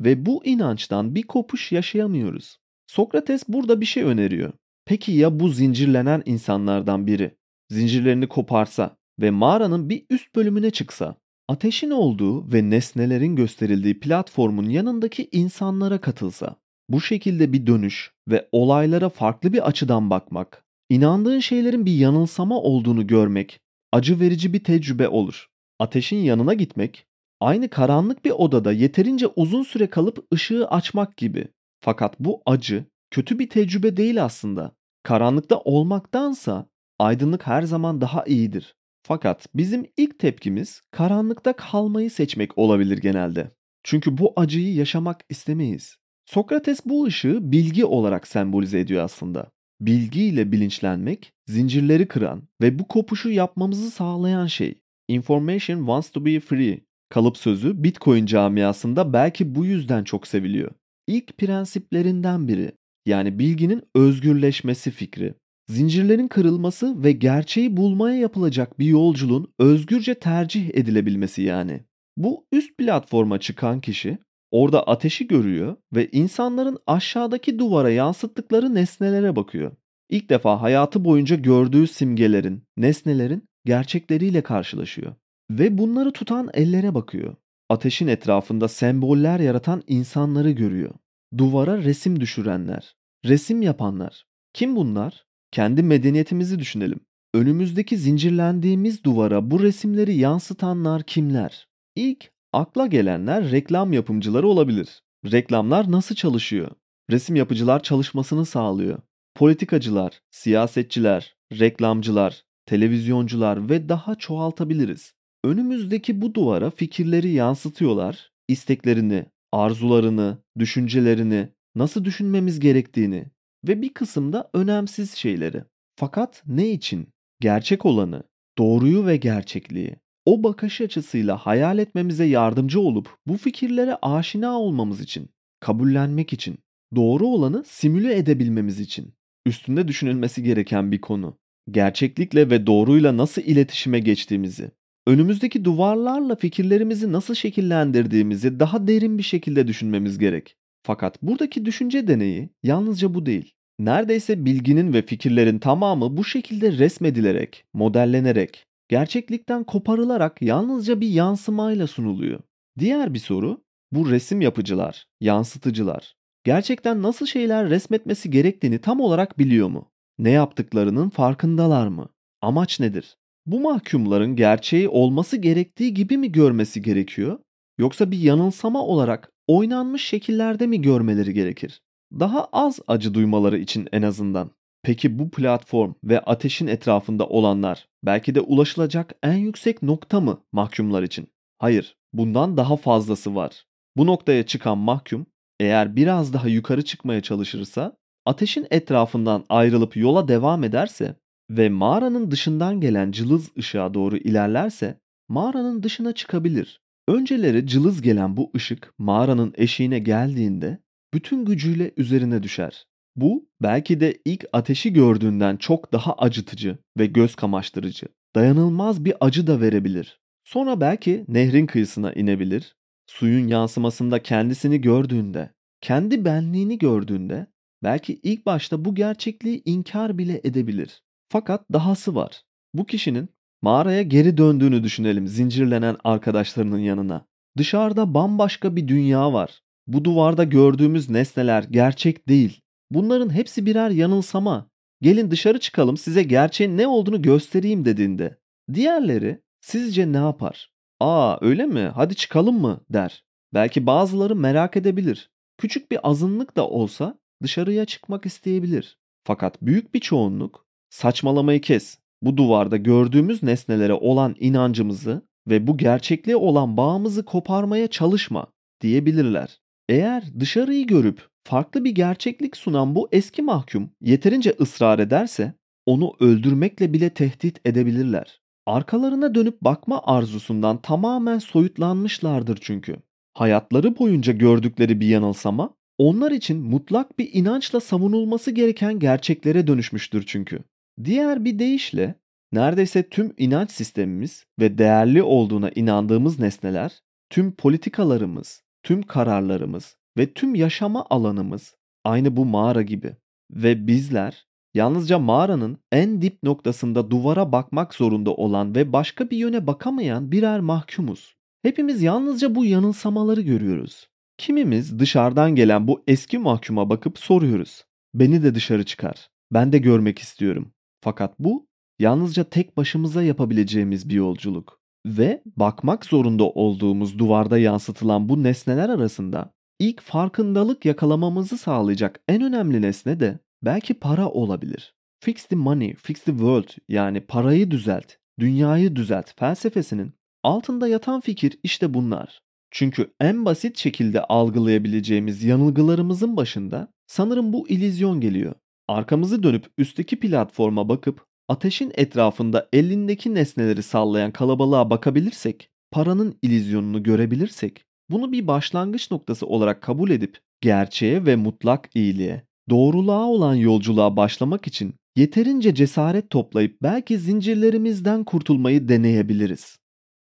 ve 0.00 0.26
bu 0.26 0.44
inançtan 0.44 1.14
bir 1.14 1.22
kopuş 1.22 1.72
yaşayamıyoruz. 1.72 2.58
Sokrates 2.86 3.48
burada 3.48 3.80
bir 3.80 3.86
şey 3.86 4.02
öneriyor. 4.02 4.52
Peki 4.84 5.12
ya 5.12 5.40
bu 5.40 5.48
zincirlenen 5.48 6.22
insanlardan 6.26 7.06
biri 7.06 7.36
zincirlerini 7.70 8.26
koparsa 8.28 8.96
ve 9.20 9.30
mağaranın 9.30 9.88
bir 9.88 10.06
üst 10.10 10.36
bölümüne 10.36 10.70
çıksa? 10.70 11.16
Ateşin 11.48 11.90
olduğu 11.90 12.52
ve 12.52 12.70
nesnelerin 12.70 13.36
gösterildiği 13.36 14.00
platformun 14.00 14.68
yanındaki 14.68 15.28
insanlara 15.32 16.00
katılsa? 16.00 16.56
Bu 16.88 17.00
şekilde 17.00 17.52
bir 17.52 17.66
dönüş 17.66 18.12
ve 18.28 18.48
olaylara 18.52 19.08
farklı 19.08 19.52
bir 19.52 19.68
açıdan 19.68 20.10
bakmak, 20.10 20.64
inandığın 20.90 21.40
şeylerin 21.40 21.86
bir 21.86 21.92
yanılsama 21.92 22.60
olduğunu 22.60 23.06
görmek 23.06 23.60
acı 23.92 24.20
verici 24.20 24.52
bir 24.52 24.64
tecrübe 24.64 25.08
olur. 25.08 25.46
Ateşin 25.78 26.16
yanına 26.16 26.54
gitmek, 26.54 27.06
aynı 27.40 27.68
karanlık 27.68 28.24
bir 28.24 28.30
odada 28.30 28.72
yeterince 28.72 29.26
uzun 29.26 29.62
süre 29.62 29.90
kalıp 29.90 30.32
ışığı 30.34 30.68
açmak 30.68 31.16
gibi. 31.16 31.48
Fakat 31.80 32.20
bu 32.20 32.42
acı 32.46 32.84
kötü 33.10 33.38
bir 33.38 33.50
tecrübe 33.50 33.96
değil 33.96 34.24
aslında. 34.24 34.72
Karanlıkta 35.02 35.58
olmaktansa 35.58 36.66
aydınlık 36.98 37.46
her 37.46 37.62
zaman 37.62 38.00
daha 38.00 38.24
iyidir. 38.24 38.76
Fakat 39.02 39.46
bizim 39.54 39.86
ilk 39.96 40.18
tepkimiz 40.18 40.82
karanlıkta 40.90 41.52
kalmayı 41.52 42.10
seçmek 42.10 42.58
olabilir 42.58 42.98
genelde. 42.98 43.50
Çünkü 43.84 44.18
bu 44.18 44.32
acıyı 44.36 44.74
yaşamak 44.74 45.24
istemeyiz. 45.28 45.96
Sokrates 46.26 46.80
bu 46.84 47.04
ışığı 47.04 47.52
bilgi 47.52 47.84
olarak 47.84 48.26
sembolize 48.26 48.80
ediyor 48.80 49.04
aslında. 49.04 49.50
Bilgiyle 49.80 50.52
bilinçlenmek, 50.52 51.32
zincirleri 51.46 52.08
kıran 52.08 52.48
ve 52.60 52.78
bu 52.78 52.88
kopuşu 52.88 53.30
yapmamızı 53.30 53.90
sağlayan 53.90 54.46
şey. 54.46 54.80
Information 55.08 55.78
wants 55.78 56.10
to 56.10 56.24
be 56.24 56.40
free. 56.40 56.80
Kalıp 57.08 57.36
sözü 57.36 57.82
Bitcoin 57.84 58.26
camiasında 58.26 59.12
belki 59.12 59.54
bu 59.54 59.64
yüzden 59.64 60.04
çok 60.04 60.26
seviliyor. 60.26 60.70
İlk 61.06 61.38
prensiplerinden 61.38 62.48
biri. 62.48 62.72
Yani 63.06 63.38
bilginin 63.38 63.82
özgürleşmesi 63.94 64.90
fikri. 64.90 65.34
Zincirlerin 65.68 66.28
kırılması 66.28 67.04
ve 67.04 67.12
gerçeği 67.12 67.76
bulmaya 67.76 68.18
yapılacak 68.18 68.78
bir 68.78 68.86
yolculuğun 68.86 69.52
özgürce 69.58 70.14
tercih 70.14 70.70
edilebilmesi 70.74 71.42
yani. 71.42 71.80
Bu 72.16 72.46
üst 72.52 72.78
platforma 72.78 73.40
çıkan 73.40 73.80
kişi 73.80 74.18
orada 74.50 74.82
ateşi 74.82 75.26
görüyor 75.26 75.76
ve 75.94 76.08
insanların 76.12 76.78
aşağıdaki 76.86 77.58
duvara 77.58 77.90
yansıttıkları 77.90 78.74
nesnelere 78.74 79.36
bakıyor. 79.36 79.72
İlk 80.10 80.30
defa 80.30 80.62
hayatı 80.62 81.04
boyunca 81.04 81.36
gördüğü 81.36 81.86
simgelerin, 81.86 82.62
nesnelerin 82.76 83.48
gerçekleriyle 83.66 84.42
karşılaşıyor 84.42 85.14
ve 85.50 85.78
bunları 85.78 86.12
tutan 86.12 86.50
ellere 86.54 86.94
bakıyor. 86.94 87.34
Ateşin 87.68 88.06
etrafında 88.06 88.68
semboller 88.68 89.40
yaratan 89.40 89.82
insanları 89.86 90.50
görüyor. 90.50 90.94
Duvara 91.38 91.82
resim 91.82 92.20
düşürenler, 92.20 92.96
resim 93.24 93.62
yapanlar. 93.62 94.26
Kim 94.52 94.76
bunlar? 94.76 95.26
Kendi 95.50 95.82
medeniyetimizi 95.82 96.58
düşünelim. 96.58 97.00
Önümüzdeki 97.34 97.96
zincirlendiğimiz 97.96 99.04
duvara 99.04 99.50
bu 99.50 99.62
resimleri 99.62 100.14
yansıtanlar 100.14 101.02
kimler? 101.02 101.68
İlk 101.96 102.30
akla 102.52 102.86
gelenler 102.86 103.50
reklam 103.50 103.92
yapımcıları 103.92 104.48
olabilir. 104.48 105.02
Reklamlar 105.32 105.90
nasıl 105.92 106.14
çalışıyor? 106.14 106.70
Resim 107.10 107.36
yapıcılar 107.36 107.82
çalışmasını 107.82 108.46
sağlıyor. 108.46 108.98
Politikacılar, 109.34 110.20
siyasetçiler, 110.30 111.36
reklamcılar, 111.52 112.44
televizyoncular 112.66 113.70
ve 113.70 113.88
daha 113.88 114.14
çoğaltabiliriz. 114.14 115.14
Önümüzdeki 115.44 116.20
bu 116.20 116.34
duvara 116.34 116.70
fikirleri 116.70 117.32
yansıtıyorlar, 117.32 118.30
isteklerini, 118.48 119.26
arzularını, 119.52 120.38
düşüncelerini, 120.58 121.48
nasıl 121.74 122.04
düşünmemiz 122.04 122.60
gerektiğini 122.60 123.26
ve 123.68 123.82
bir 123.82 123.94
kısımda 123.94 124.50
önemsiz 124.54 125.14
şeyleri. 125.14 125.64
Fakat 125.96 126.42
ne 126.46 126.70
için? 126.70 127.08
Gerçek 127.40 127.86
olanı, 127.86 128.22
doğruyu 128.58 129.06
ve 129.06 129.16
gerçekliği. 129.16 129.96
O 130.26 130.42
bakış 130.42 130.80
açısıyla 130.80 131.36
hayal 131.36 131.78
etmemize 131.78 132.24
yardımcı 132.24 132.80
olup 132.80 133.16
bu 133.26 133.36
fikirlere 133.36 133.98
aşina 134.02 134.60
olmamız 134.60 135.00
için, 135.00 135.28
kabullenmek 135.60 136.32
için, 136.32 136.58
doğru 136.96 137.26
olanı 137.26 137.64
simüle 137.64 138.16
edebilmemiz 138.16 138.80
için. 138.80 139.14
Üstünde 139.46 139.88
düşünülmesi 139.88 140.42
gereken 140.42 140.92
bir 140.92 141.00
konu. 141.00 141.38
Gerçeklikle 141.70 142.50
ve 142.50 142.66
doğruyla 142.66 143.16
nasıl 143.16 143.42
iletişime 143.42 143.98
geçtiğimizi, 143.98 144.70
önümüzdeki 145.06 145.64
duvarlarla 145.64 146.36
fikirlerimizi 146.36 147.12
nasıl 147.12 147.34
şekillendirdiğimizi 147.34 148.60
daha 148.60 148.86
derin 148.86 149.18
bir 149.18 149.22
şekilde 149.22 149.66
düşünmemiz 149.66 150.18
gerek. 150.18 150.56
Fakat 150.82 151.22
buradaki 151.22 151.64
düşünce 151.64 152.08
deneyi 152.08 152.50
yalnızca 152.62 153.14
bu 153.14 153.26
değil. 153.26 153.52
Neredeyse 153.78 154.44
bilginin 154.44 154.92
ve 154.92 155.02
fikirlerin 155.02 155.58
tamamı 155.58 156.16
bu 156.16 156.24
şekilde 156.24 156.72
resmedilerek, 156.72 157.64
modellenerek, 157.74 158.66
gerçeklikten 158.88 159.64
koparılarak 159.64 160.42
yalnızca 160.42 161.00
bir 161.00 161.08
yansımayla 161.08 161.86
sunuluyor. 161.86 162.40
Diğer 162.78 163.14
bir 163.14 163.18
soru, 163.18 163.64
bu 163.92 164.10
resim 164.10 164.40
yapıcılar, 164.40 165.06
yansıtıcılar 165.20 166.16
gerçekten 166.46 167.02
nasıl 167.02 167.26
şeyler 167.26 167.70
resmetmesi 167.70 168.30
gerektiğini 168.30 168.78
tam 168.78 169.00
olarak 169.00 169.38
biliyor 169.38 169.68
mu? 169.68 169.90
Ne 170.18 170.30
yaptıklarının 170.30 171.08
farkındalar 171.08 171.88
mı? 171.88 172.08
Amaç 172.42 172.80
nedir? 172.80 173.16
Bu 173.46 173.60
mahkumların 173.60 174.36
gerçeği 174.36 174.88
olması 174.88 175.36
gerektiği 175.36 175.94
gibi 175.94 176.18
mi 176.18 176.32
görmesi 176.32 176.82
gerekiyor? 176.82 177.38
Yoksa 177.78 178.10
bir 178.10 178.18
yanılsama 178.18 178.82
olarak 178.82 179.32
oynanmış 179.46 180.04
şekillerde 180.04 180.66
mi 180.66 180.82
görmeleri 180.82 181.34
gerekir? 181.34 181.82
Daha 182.12 182.44
az 182.44 182.80
acı 182.86 183.14
duymaları 183.14 183.58
için 183.58 183.88
en 183.92 184.02
azından. 184.02 184.50
Peki 184.82 185.18
bu 185.18 185.30
platform 185.30 185.94
ve 186.04 186.20
ateşin 186.20 186.66
etrafında 186.66 187.26
olanlar 187.26 187.88
belki 188.02 188.34
de 188.34 188.40
ulaşılacak 188.40 189.14
en 189.22 189.36
yüksek 189.36 189.82
nokta 189.82 190.20
mı 190.20 190.42
mahkumlar 190.52 191.02
için? 191.02 191.28
Hayır, 191.58 191.96
bundan 192.12 192.56
daha 192.56 192.76
fazlası 192.76 193.34
var. 193.34 193.66
Bu 193.96 194.06
noktaya 194.06 194.46
çıkan 194.46 194.78
mahkum 194.78 195.26
eğer 195.60 195.96
biraz 195.96 196.32
daha 196.32 196.48
yukarı 196.48 196.84
çıkmaya 196.84 197.20
çalışırsa, 197.20 197.96
ateşin 198.26 198.66
etrafından 198.70 199.44
ayrılıp 199.48 199.96
yola 199.96 200.28
devam 200.28 200.64
ederse 200.64 201.16
ve 201.50 201.68
mağaranın 201.68 202.30
dışından 202.30 202.80
gelen 202.80 203.12
cılız 203.12 203.50
ışığa 203.58 203.94
doğru 203.94 204.16
ilerlerse 204.16 205.00
mağaranın 205.28 205.82
dışına 205.82 206.12
çıkabilir. 206.12 206.80
Önceleri 207.08 207.66
cılız 207.66 208.02
gelen 208.02 208.36
bu 208.36 208.50
ışık 208.56 208.94
mağaranın 208.98 209.52
eşiğine 209.56 209.98
geldiğinde 209.98 210.78
bütün 211.14 211.44
gücüyle 211.44 211.92
üzerine 211.96 212.42
düşer. 212.42 212.86
Bu 213.16 213.48
belki 213.62 214.00
de 214.00 214.18
ilk 214.24 214.44
ateşi 214.52 214.92
gördüğünden 214.92 215.56
çok 215.56 215.92
daha 215.92 216.14
acıtıcı 216.14 216.78
ve 216.98 217.06
göz 217.06 217.34
kamaştırıcı, 217.34 218.06
dayanılmaz 218.36 219.04
bir 219.04 219.14
acı 219.20 219.46
da 219.46 219.60
verebilir. 219.60 220.20
Sonra 220.44 220.80
belki 220.80 221.24
nehrin 221.28 221.66
kıyısına 221.66 222.12
inebilir, 222.12 222.76
suyun 223.06 223.48
yansımasında 223.48 224.22
kendisini 224.22 224.80
gördüğünde, 224.80 225.50
kendi 225.80 226.24
benliğini 226.24 226.78
gördüğünde 226.78 227.46
belki 227.86 228.20
ilk 228.22 228.46
başta 228.46 228.84
bu 228.84 228.94
gerçekliği 228.94 229.62
inkar 229.64 230.18
bile 230.18 230.40
edebilir. 230.44 231.02
Fakat 231.28 231.72
dahası 231.72 232.14
var. 232.14 232.42
Bu 232.74 232.86
kişinin 232.86 233.28
mağaraya 233.62 234.02
geri 234.02 234.36
döndüğünü 234.36 234.82
düşünelim 234.84 235.26
zincirlenen 235.28 235.96
arkadaşlarının 236.04 236.78
yanına. 236.78 237.26
Dışarıda 237.58 238.14
bambaşka 238.14 238.76
bir 238.76 238.88
dünya 238.88 239.32
var. 239.32 239.62
Bu 239.86 240.04
duvarda 240.04 240.44
gördüğümüz 240.44 241.10
nesneler 241.10 241.62
gerçek 241.62 242.28
değil. 242.28 242.60
Bunların 242.90 243.30
hepsi 243.30 243.66
birer 243.66 243.90
yanılsama. 243.90 244.70
Gelin 245.02 245.30
dışarı 245.30 245.60
çıkalım 245.60 245.96
size 245.96 246.22
gerçeğin 246.22 246.78
ne 246.78 246.86
olduğunu 246.86 247.22
göstereyim 247.22 247.84
dediğinde. 247.84 248.38
Diğerleri 248.74 249.42
sizce 249.60 250.12
ne 250.12 250.16
yapar? 250.16 250.72
Aa 251.00 251.38
öyle 251.40 251.66
mi 251.66 251.90
hadi 251.94 252.14
çıkalım 252.14 252.60
mı 252.60 252.80
der. 252.90 253.24
Belki 253.54 253.86
bazıları 253.86 254.36
merak 254.36 254.76
edebilir. 254.76 255.30
Küçük 255.58 255.90
bir 255.90 256.08
azınlık 256.08 256.56
da 256.56 256.68
olsa 256.68 257.18
dışarıya 257.42 257.84
çıkmak 257.84 258.26
isteyebilir. 258.26 258.98
Fakat 259.24 259.62
büyük 259.62 259.94
bir 259.94 260.00
çoğunluk 260.00 260.66
saçmalamayı 260.90 261.60
kes. 261.60 261.98
Bu 262.22 262.36
duvarda 262.36 262.76
gördüğümüz 262.76 263.42
nesnelere 263.42 263.94
olan 263.94 264.36
inancımızı 264.38 265.22
ve 265.48 265.66
bu 265.66 265.76
gerçekliğe 265.76 266.36
olan 266.36 266.76
bağımızı 266.76 267.24
koparmaya 267.24 267.86
çalışma 267.88 268.46
diyebilirler. 268.80 269.60
Eğer 269.88 270.24
dışarıyı 270.40 270.86
görüp 270.86 271.28
farklı 271.44 271.84
bir 271.84 271.90
gerçeklik 271.90 272.56
sunan 272.56 272.94
bu 272.94 273.08
eski 273.12 273.42
mahkum 273.42 273.90
yeterince 274.00 274.54
ısrar 274.60 274.98
ederse 274.98 275.52
onu 275.86 276.12
öldürmekle 276.20 276.92
bile 276.92 277.10
tehdit 277.10 277.60
edebilirler. 277.64 278.40
Arkalarına 278.66 279.34
dönüp 279.34 279.62
bakma 279.62 280.02
arzusundan 280.04 280.82
tamamen 280.82 281.38
soyutlanmışlardır 281.38 282.58
çünkü. 282.60 282.96
Hayatları 283.34 283.98
boyunca 283.98 284.32
gördükleri 284.32 285.00
bir 285.00 285.08
yanılsama 285.08 285.74
onlar 285.98 286.32
için 286.32 286.62
mutlak 286.62 287.18
bir 287.18 287.30
inançla 287.32 287.80
savunulması 287.80 288.50
gereken 288.50 288.98
gerçeklere 288.98 289.66
dönüşmüştür 289.66 290.24
çünkü. 290.26 290.58
Diğer 291.04 291.44
bir 291.44 291.58
deyişle 291.58 292.14
neredeyse 292.52 293.08
tüm 293.08 293.34
inanç 293.38 293.70
sistemimiz 293.70 294.46
ve 294.60 294.78
değerli 294.78 295.22
olduğuna 295.22 295.70
inandığımız 295.70 296.38
nesneler, 296.38 296.92
tüm 297.30 297.52
politikalarımız, 297.52 298.62
tüm 298.82 299.02
kararlarımız 299.02 299.96
ve 300.18 300.32
tüm 300.32 300.54
yaşama 300.54 301.06
alanımız 301.10 301.74
aynı 302.04 302.36
bu 302.36 302.44
mağara 302.44 302.82
gibi. 302.82 303.16
Ve 303.50 303.86
bizler 303.86 304.46
yalnızca 304.74 305.18
mağaranın 305.18 305.78
en 305.92 306.22
dip 306.22 306.42
noktasında 306.42 307.10
duvara 307.10 307.52
bakmak 307.52 307.94
zorunda 307.94 308.34
olan 308.34 308.74
ve 308.74 308.92
başka 308.92 309.30
bir 309.30 309.36
yöne 309.36 309.66
bakamayan 309.66 310.32
birer 310.32 310.60
mahkumuz. 310.60 311.36
Hepimiz 311.62 312.02
yalnızca 312.02 312.54
bu 312.54 312.64
yanılsamaları 312.64 313.40
görüyoruz. 313.40 314.08
Kimimiz 314.38 314.98
dışarıdan 314.98 315.54
gelen 315.54 315.88
bu 315.88 316.04
eski 316.06 316.38
mahkuma 316.38 316.90
bakıp 316.90 317.18
soruyoruz. 317.18 317.84
Beni 318.14 318.42
de 318.42 318.54
dışarı 318.54 318.84
çıkar. 318.84 319.28
Ben 319.52 319.72
de 319.72 319.78
görmek 319.78 320.18
istiyorum. 320.18 320.72
Fakat 321.00 321.38
bu 321.38 321.66
yalnızca 321.98 322.44
tek 322.44 322.76
başımıza 322.76 323.22
yapabileceğimiz 323.22 324.08
bir 324.08 324.14
yolculuk. 324.14 324.80
Ve 325.06 325.42
bakmak 325.56 326.04
zorunda 326.04 326.44
olduğumuz 326.44 327.18
duvarda 327.18 327.58
yansıtılan 327.58 328.28
bu 328.28 328.42
nesneler 328.42 328.88
arasında 328.88 329.52
ilk 329.78 330.00
farkındalık 330.00 330.84
yakalamamızı 330.84 331.58
sağlayacak 331.58 332.20
en 332.28 332.42
önemli 332.42 332.82
nesne 332.82 333.20
de 333.20 333.38
belki 333.62 333.94
para 333.94 334.28
olabilir. 334.28 334.94
Fix 335.20 335.44
the 335.44 335.56
money, 335.56 335.94
fix 335.94 336.22
the 336.22 336.32
world 336.32 336.68
yani 336.88 337.20
parayı 337.20 337.70
düzelt, 337.70 338.12
dünyayı 338.38 338.96
düzelt 338.96 339.38
felsefesinin 339.38 340.12
altında 340.42 340.88
yatan 340.88 341.20
fikir 341.20 341.58
işte 341.62 341.94
bunlar. 341.94 342.45
Çünkü 342.78 343.14
en 343.20 343.44
basit 343.44 343.78
şekilde 343.78 344.22
algılayabileceğimiz 344.22 345.44
yanılgılarımızın 345.44 346.36
başında 346.36 346.88
sanırım 347.06 347.52
bu 347.52 347.68
ilizyon 347.68 348.20
geliyor. 348.20 348.54
Arkamızı 348.88 349.42
dönüp 349.42 349.66
üstteki 349.78 350.20
platforma 350.20 350.88
bakıp 350.88 351.24
ateşin 351.48 351.92
etrafında 351.94 352.68
elindeki 352.72 353.34
nesneleri 353.34 353.82
sallayan 353.82 354.30
kalabalığa 354.30 354.90
bakabilirsek, 354.90 355.68
paranın 355.90 356.38
ilizyonunu 356.42 357.02
görebilirsek, 357.02 357.84
bunu 358.10 358.32
bir 358.32 358.46
başlangıç 358.46 359.10
noktası 359.10 359.46
olarak 359.46 359.82
kabul 359.82 360.10
edip 360.10 360.38
gerçeğe 360.60 361.26
ve 361.26 361.36
mutlak 361.36 361.90
iyiliğe, 361.94 362.42
doğruluğa 362.70 363.26
olan 363.26 363.54
yolculuğa 363.54 364.16
başlamak 364.16 364.66
için 364.66 364.94
yeterince 365.16 365.74
cesaret 365.74 366.30
toplayıp 366.30 366.82
belki 366.82 367.18
zincirlerimizden 367.18 368.24
kurtulmayı 368.24 368.88
deneyebiliriz. 368.88 369.76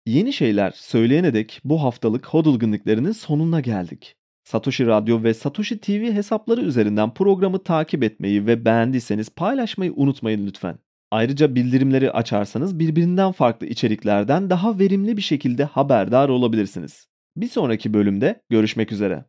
Yeni 0.07 0.33
şeyler 0.33 0.73
söyleyene 0.75 1.35
dek 1.35 1.61
bu 1.65 1.83
haftalık 1.83 2.27
hodl 2.27 2.49
hodulgünlüklerinin 2.49 3.13
sonuna 3.13 3.61
geldik. 3.61 4.17
Satoshi 4.45 4.87
Radyo 4.87 5.23
ve 5.23 5.35
Satoshi 5.35 5.81
TV 5.81 6.13
hesapları 6.13 6.61
üzerinden 6.61 7.15
programı 7.15 7.63
takip 7.63 8.03
etmeyi 8.03 8.47
ve 8.47 8.65
beğendiyseniz 8.65 9.29
paylaşmayı 9.29 9.93
unutmayın 9.97 10.47
lütfen. 10.47 10.79
Ayrıca 11.11 11.55
bildirimleri 11.55 12.11
açarsanız 12.11 12.79
birbirinden 12.79 13.33
farklı 13.33 13.67
içeriklerden 13.67 14.51
daha 14.51 14.79
verimli 14.79 15.17
bir 15.17 15.23
şekilde 15.23 15.65
haberdar 15.65 16.29
olabilirsiniz. 16.29 17.07
Bir 17.37 17.49
sonraki 17.49 17.95
bölümde 17.95 18.43
görüşmek 18.51 18.93
üzere. 18.93 19.25